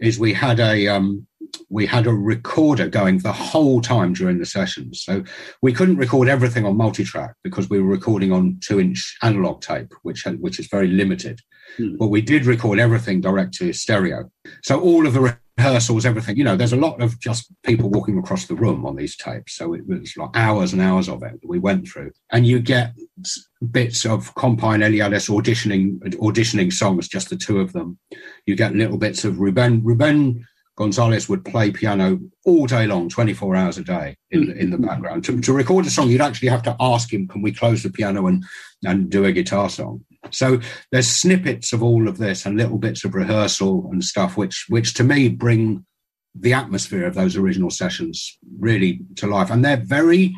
is 0.00 0.18
we 0.18 0.32
had 0.32 0.60
a 0.60 0.88
um, 0.88 1.26
we 1.68 1.86
had 1.86 2.06
a 2.06 2.12
recorder 2.12 2.88
going 2.88 3.18
the 3.18 3.32
whole 3.32 3.80
time 3.80 4.12
during 4.12 4.38
the 4.38 4.46
sessions. 4.46 5.02
So 5.02 5.22
we 5.62 5.72
couldn't 5.72 5.96
record 5.96 6.28
everything 6.28 6.64
on 6.64 6.76
multi-track 6.76 7.34
because 7.44 7.70
we 7.70 7.80
were 7.80 7.88
recording 7.88 8.32
on 8.32 8.58
two-inch 8.60 9.16
analog 9.22 9.60
tape, 9.60 9.92
which 10.02 10.24
had, 10.24 10.40
which 10.40 10.58
is 10.58 10.66
very 10.68 10.88
limited. 10.88 11.40
Hmm. 11.76 11.96
But 11.96 12.08
we 12.08 12.20
did 12.20 12.46
record 12.46 12.78
everything 12.78 13.20
direct 13.20 13.54
to 13.54 13.72
stereo. 13.72 14.30
So 14.62 14.80
all 14.80 15.06
of 15.06 15.12
the 15.12 15.38
rehearsals, 15.58 16.06
everything. 16.06 16.36
You 16.36 16.44
know, 16.44 16.56
there's 16.56 16.72
a 16.72 16.76
lot 16.76 17.02
of 17.02 17.18
just 17.20 17.52
people 17.64 17.90
walking 17.90 18.18
across 18.18 18.46
the 18.46 18.54
room 18.54 18.86
on 18.86 18.96
these 18.96 19.16
tapes. 19.16 19.54
So 19.56 19.74
it 19.74 19.86
was 19.86 20.16
like 20.16 20.30
hours 20.34 20.72
and 20.72 20.80
hours 20.80 21.08
of 21.08 21.22
it 21.22 21.40
we 21.44 21.58
went 21.58 21.88
through. 21.88 22.12
And 22.32 22.46
you 22.46 22.60
get 22.60 22.94
bits 23.70 24.06
of 24.06 24.34
Compay 24.34 24.78
Eliades 24.78 25.28
auditioning 25.28 25.98
auditioning 26.16 26.72
songs, 26.72 27.08
just 27.08 27.30
the 27.30 27.36
two 27.36 27.60
of 27.60 27.72
them. 27.72 27.98
You 28.46 28.56
get 28.56 28.74
little 28.74 28.98
bits 28.98 29.24
of 29.24 29.40
Ruben 29.40 29.82
Ruben 29.82 30.46
Gonzalez 30.78 31.28
would 31.28 31.44
play 31.44 31.72
piano 31.72 32.20
all 32.44 32.66
day 32.66 32.86
long, 32.86 33.08
24 33.08 33.56
hours 33.56 33.78
a 33.78 33.82
day 33.82 34.16
in, 34.30 34.46
mm. 34.46 34.56
in 34.56 34.70
the 34.70 34.78
background. 34.78 35.24
To, 35.24 35.40
to 35.40 35.52
record 35.52 35.84
a 35.86 35.90
song, 35.90 36.08
you'd 36.08 36.20
actually 36.20 36.50
have 36.50 36.62
to 36.62 36.76
ask 36.78 37.12
him, 37.12 37.26
can 37.26 37.42
we 37.42 37.50
close 37.50 37.82
the 37.82 37.90
piano 37.90 38.28
and, 38.28 38.44
and 38.84 39.10
do 39.10 39.24
a 39.24 39.32
guitar 39.32 39.68
song? 39.70 40.04
So 40.30 40.60
there's 40.92 41.08
snippets 41.08 41.72
of 41.72 41.82
all 41.82 42.06
of 42.06 42.18
this 42.18 42.46
and 42.46 42.56
little 42.56 42.78
bits 42.78 43.04
of 43.04 43.16
rehearsal 43.16 43.88
and 43.90 44.04
stuff, 44.04 44.36
which 44.36 44.66
which 44.68 44.94
to 44.94 45.04
me 45.04 45.28
bring 45.28 45.84
the 46.32 46.52
atmosphere 46.52 47.06
of 47.06 47.14
those 47.14 47.36
original 47.36 47.70
sessions 47.70 48.38
really 48.60 49.00
to 49.16 49.26
life. 49.26 49.50
And 49.50 49.64
they're 49.64 49.82
very 49.84 50.36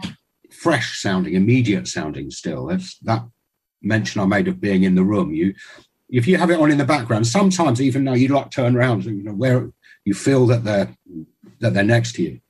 fresh 0.51 1.03
sounding, 1.03 1.35
immediate 1.35 1.87
sounding 1.87 2.31
still. 2.31 2.67
That's 2.67 2.97
that 3.01 3.25
mention 3.83 4.23
I 4.23 4.25
made 4.25 4.49
of 4.49 4.61
being 4.61 4.85
in 4.85 4.95
the 4.95 5.05
room. 5.05 5.35
You 5.35 5.55
if 6.09 6.27
you 6.27 6.39
have 6.39 6.51
it 6.51 6.59
on 6.59 6.71
in 6.71 6.79
the 6.79 6.85
background, 6.85 7.27
sometimes 7.27 7.81
even 7.83 8.05
though 8.05 8.15
you 8.15 8.29
like 8.29 8.51
turn 8.51 8.75
around, 8.75 9.05
and 9.05 9.19
you 9.19 9.25
know, 9.25 9.35
where 9.35 9.71
you 10.05 10.15
feel 10.15 10.47
that 10.47 10.65
they're 10.65 10.97
that 11.61 11.75
they're 11.75 11.85
next 11.85 12.13
to 12.15 12.23
you. 12.23 12.41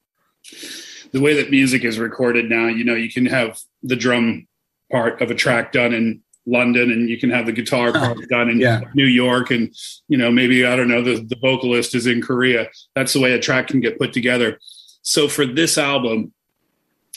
The 1.13 1.21
way 1.21 1.35
that 1.35 1.51
music 1.51 1.85
is 1.85 1.99
recorded 1.99 2.49
now, 2.49 2.69
you 2.69 2.85
know, 2.85 2.95
you 2.95 3.11
can 3.11 3.27
have 3.27 3.59
the 3.83 3.97
drum 3.97 4.47
part 4.91 5.21
of 5.21 5.31
a 5.31 5.35
track 5.35 5.73
done 5.73 5.93
in 5.93 6.23
London 6.47 6.91
and 6.91 7.09
you 7.09 7.19
can 7.19 7.31
have 7.31 7.47
the 7.47 7.53
guitar 7.53 7.93
part 7.93 8.19
done 8.29 8.49
in 8.49 8.61
yeah. 8.61 8.81
New 8.95 9.07
York 9.07 9.51
and 9.51 9.75
you 10.09 10.17
know 10.17 10.31
maybe 10.31 10.65
I 10.65 10.75
don't 10.75 10.89
know 10.89 11.03
the, 11.03 11.23
the 11.23 11.37
vocalist 11.41 11.95
is 11.95 12.07
in 12.07 12.23
Korea. 12.23 12.69
That's 12.95 13.13
the 13.13 13.21
way 13.21 13.33
a 13.33 13.39
track 13.39 13.69
can 13.69 13.81
get 13.81 13.99
put 13.99 14.13
together. 14.13 14.59
So 15.03 15.29
for 15.29 15.47
this 15.47 15.79
album 15.79 16.33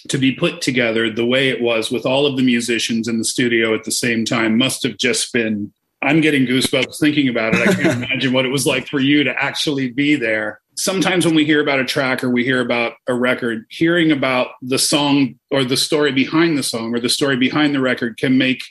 to 0.10 0.18
be 0.18 0.34
put 0.34 0.62
together 0.62 1.10
the 1.10 1.26
way 1.26 1.50
it 1.50 1.62
was 1.62 1.90
with 1.90 2.06
all 2.06 2.26
of 2.26 2.36
the 2.36 2.44
musicians 2.44 3.08
in 3.08 3.18
the 3.18 3.24
studio 3.24 3.74
at 3.74 3.86
the 3.86 3.92
same 3.92 4.26
time 4.26 4.58
must 4.58 4.84
have 4.84 4.98
just 4.98 5.32
been 5.32 5.74
I'm 6.06 6.22
getting 6.22 6.46
goosebumps 6.46 7.00
thinking 7.00 7.30
about 7.30 7.56
it. 7.56 7.68
I 7.68 7.74
can't 7.74 8.04
imagine 8.04 8.34
what 8.34 8.46
it 8.46 8.50
was 8.50 8.66
like 8.66 8.88
for 8.88 9.00
you 9.00 9.24
to 9.24 9.34
actually 9.42 9.92
be 9.92 10.16
there. 10.16 10.60
Sometimes 10.76 11.26
when 11.26 11.36
we 11.36 11.46
hear 11.46 11.62
about 11.62 11.80
a 11.80 11.86
track 11.86 12.24
or 12.24 12.30
we 12.30 12.44
hear 12.44 12.60
about 12.60 12.94
a 13.08 13.14
record, 13.14 13.66
hearing 13.70 14.12
about 14.12 14.50
the 14.62 14.80
song 14.80 15.40
or 15.52 15.64
the 15.64 15.78
story 15.78 16.12
behind 16.12 16.58
the 16.58 16.64
song 16.64 16.96
or 16.96 17.00
the 17.00 17.10
story 17.10 17.38
behind 17.38 17.76
the 17.76 17.80
record 17.80 18.18
can 18.18 18.38
make 18.38 18.64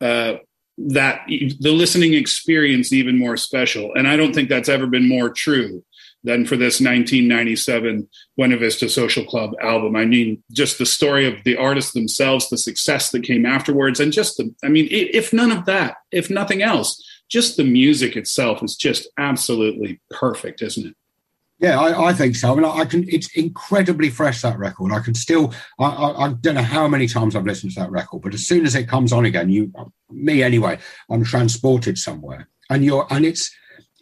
uh, 0.00 0.34
that 0.78 1.22
the 1.26 1.72
listening 1.72 2.14
experience 2.14 2.92
even 2.92 3.18
more 3.18 3.36
special. 3.36 3.92
And 3.94 4.08
I 4.08 4.16
don't 4.16 4.34
think 4.34 4.48
that's 4.48 4.68
ever 4.68 4.86
been 4.86 5.08
more 5.08 5.30
true 5.30 5.84
than 6.24 6.44
for 6.44 6.56
this 6.56 6.80
1997 6.80 8.08
Buena 8.36 8.56
Vista 8.56 8.88
Social 8.88 9.24
Club 9.24 9.52
album. 9.60 9.96
I 9.96 10.04
mean, 10.04 10.42
just 10.52 10.78
the 10.78 10.86
story 10.86 11.26
of 11.26 11.42
the 11.44 11.56
artists 11.56 11.92
themselves, 11.92 12.48
the 12.48 12.58
success 12.58 13.10
that 13.10 13.24
came 13.24 13.44
afterwards, 13.44 14.00
and 14.00 14.12
just 14.12 14.36
the, 14.36 14.54
I 14.64 14.68
mean, 14.68 14.88
if 14.90 15.32
none 15.32 15.50
of 15.50 15.64
that, 15.66 15.96
if 16.10 16.30
nothing 16.30 16.62
else, 16.62 17.02
just 17.28 17.56
the 17.56 17.64
music 17.64 18.16
itself 18.16 18.62
is 18.62 18.76
just 18.76 19.08
absolutely 19.18 20.00
perfect, 20.10 20.62
isn't 20.62 20.88
it? 20.88 20.96
Yeah, 21.58 21.80
I, 21.80 22.08
I, 22.08 22.12
think 22.12 22.34
so. 22.34 22.50
I 22.50 22.54
mean, 22.56 22.64
I 22.64 22.84
can. 22.84 23.08
It's 23.08 23.32
incredibly 23.36 24.10
fresh 24.10 24.42
that 24.42 24.58
record. 24.58 24.90
I 24.90 24.98
can 24.98 25.14
still. 25.14 25.54
I, 25.78 25.84
I, 25.84 26.26
I, 26.26 26.32
don't 26.32 26.56
know 26.56 26.62
how 26.62 26.88
many 26.88 27.06
times 27.06 27.36
I've 27.36 27.46
listened 27.46 27.72
to 27.74 27.80
that 27.80 27.90
record, 27.92 28.22
but 28.22 28.34
as 28.34 28.48
soon 28.48 28.66
as 28.66 28.74
it 28.74 28.88
comes 28.88 29.12
on 29.12 29.26
again, 29.26 29.48
you, 29.48 29.72
me 30.10 30.42
anyway, 30.42 30.80
I'm 31.08 31.22
transported 31.22 31.98
somewhere, 31.98 32.48
and 32.68 32.84
you're, 32.84 33.06
and 33.10 33.24
it's, 33.24 33.54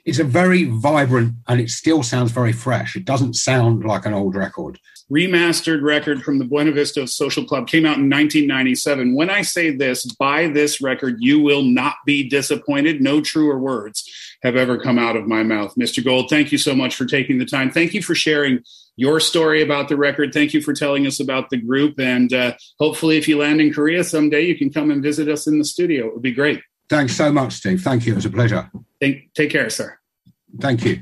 it's 0.04 0.18
a 0.18 0.24
very 0.24 0.64
vibrant, 0.64 1.34
and 1.48 1.60
it 1.60 1.70
still 1.70 2.02
sounds 2.02 2.32
very 2.32 2.52
fresh. 2.52 2.96
It 2.96 3.04
doesn't 3.04 3.34
sound 3.34 3.84
like 3.84 4.06
an 4.06 4.14
old 4.14 4.34
record. 4.34 4.78
Remastered 5.10 5.82
record 5.82 6.22
from 6.22 6.38
the 6.38 6.44
Buena 6.44 6.72
Vista 6.72 7.06
Social 7.06 7.44
Club 7.44 7.66
came 7.66 7.84
out 7.84 7.98
in 7.98 8.08
1997. 8.08 9.14
When 9.14 9.28
I 9.28 9.42
say 9.42 9.70
this, 9.70 10.04
buy 10.04 10.46
this 10.48 10.80
record, 10.80 11.16
you 11.18 11.40
will 11.40 11.62
not 11.62 11.96
be 12.06 12.28
disappointed. 12.28 13.00
No 13.00 13.20
truer 13.20 13.58
words 13.58 14.08
have 14.42 14.56
ever 14.56 14.78
come 14.78 14.98
out 14.98 15.16
of 15.16 15.26
my 15.26 15.42
mouth. 15.42 15.74
Mr. 15.74 16.04
Gold, 16.04 16.30
thank 16.30 16.52
you 16.52 16.58
so 16.58 16.74
much 16.74 16.94
for 16.94 17.06
taking 17.06 17.38
the 17.38 17.44
time. 17.44 17.70
Thank 17.70 17.92
you 17.92 18.02
for 18.02 18.14
sharing 18.14 18.60
your 18.96 19.18
story 19.18 19.62
about 19.62 19.88
the 19.88 19.96
record. 19.96 20.32
Thank 20.32 20.54
you 20.54 20.60
for 20.60 20.72
telling 20.72 21.06
us 21.06 21.20
about 21.20 21.50
the 21.50 21.56
group. 21.56 21.98
And 21.98 22.32
uh, 22.32 22.52
hopefully, 22.78 23.16
if 23.16 23.26
you 23.26 23.38
land 23.38 23.60
in 23.60 23.72
Korea 23.72 24.04
someday, 24.04 24.42
you 24.42 24.56
can 24.56 24.72
come 24.72 24.90
and 24.90 25.02
visit 25.02 25.28
us 25.28 25.46
in 25.46 25.58
the 25.58 25.64
studio. 25.64 26.06
It 26.06 26.14
would 26.14 26.22
be 26.22 26.32
great. 26.32 26.62
Thanks 26.88 27.16
so 27.16 27.32
much, 27.32 27.54
Steve. 27.54 27.82
Thank 27.82 28.06
you. 28.06 28.12
It 28.12 28.16
was 28.16 28.26
a 28.26 28.30
pleasure. 28.30 28.70
Take, 29.00 29.32
take 29.34 29.50
care, 29.50 29.70
sir. 29.70 29.98
Thank 30.60 30.84
you. 30.84 31.00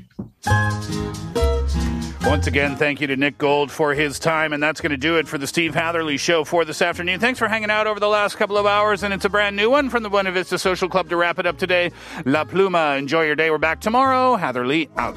Once 2.29 2.45
again, 2.45 2.75
thank 2.75 3.01
you 3.01 3.07
to 3.07 3.17
Nick 3.17 3.37
Gold 3.39 3.71
for 3.71 3.95
his 3.95 4.19
time, 4.19 4.53
and 4.53 4.61
that's 4.61 4.81
going 4.81 4.91
to 4.91 4.97
do 4.97 5.17
it 5.17 5.27
for 5.27 5.39
the 5.39 5.47
Steve 5.47 5.73
Hatherley 5.73 6.17
Show 6.17 6.43
for 6.43 6.63
this 6.63 6.81
afternoon. 6.81 7.19
Thanks 7.19 7.39
for 7.39 7.47
hanging 7.47 7.71
out 7.71 7.87
over 7.87 7.99
the 7.99 8.07
last 8.07 8.35
couple 8.35 8.57
of 8.57 8.67
hours, 8.67 9.01
and 9.01 9.13
it's 9.13 9.25
a 9.25 9.29
brand 9.29 9.55
new 9.55 9.69
one 9.71 9.89
from 9.89 10.03
the 10.03 10.09
Buena 10.09 10.31
Vista 10.31 10.59
Social 10.59 10.87
Club 10.87 11.09
to 11.09 11.17
wrap 11.17 11.39
it 11.39 11.47
up 11.47 11.57
today. 11.57 11.91
La 12.25 12.45
Pluma, 12.45 12.99
enjoy 12.99 13.25
your 13.25 13.35
day. 13.35 13.49
We're 13.49 13.57
back 13.57 13.81
tomorrow. 13.81 14.35
Hatherley 14.35 14.89
out. 14.95 15.15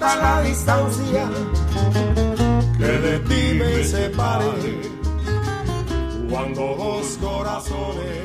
Cuando 6.30 6.76
dos 6.76 7.18
corazones 7.18 8.21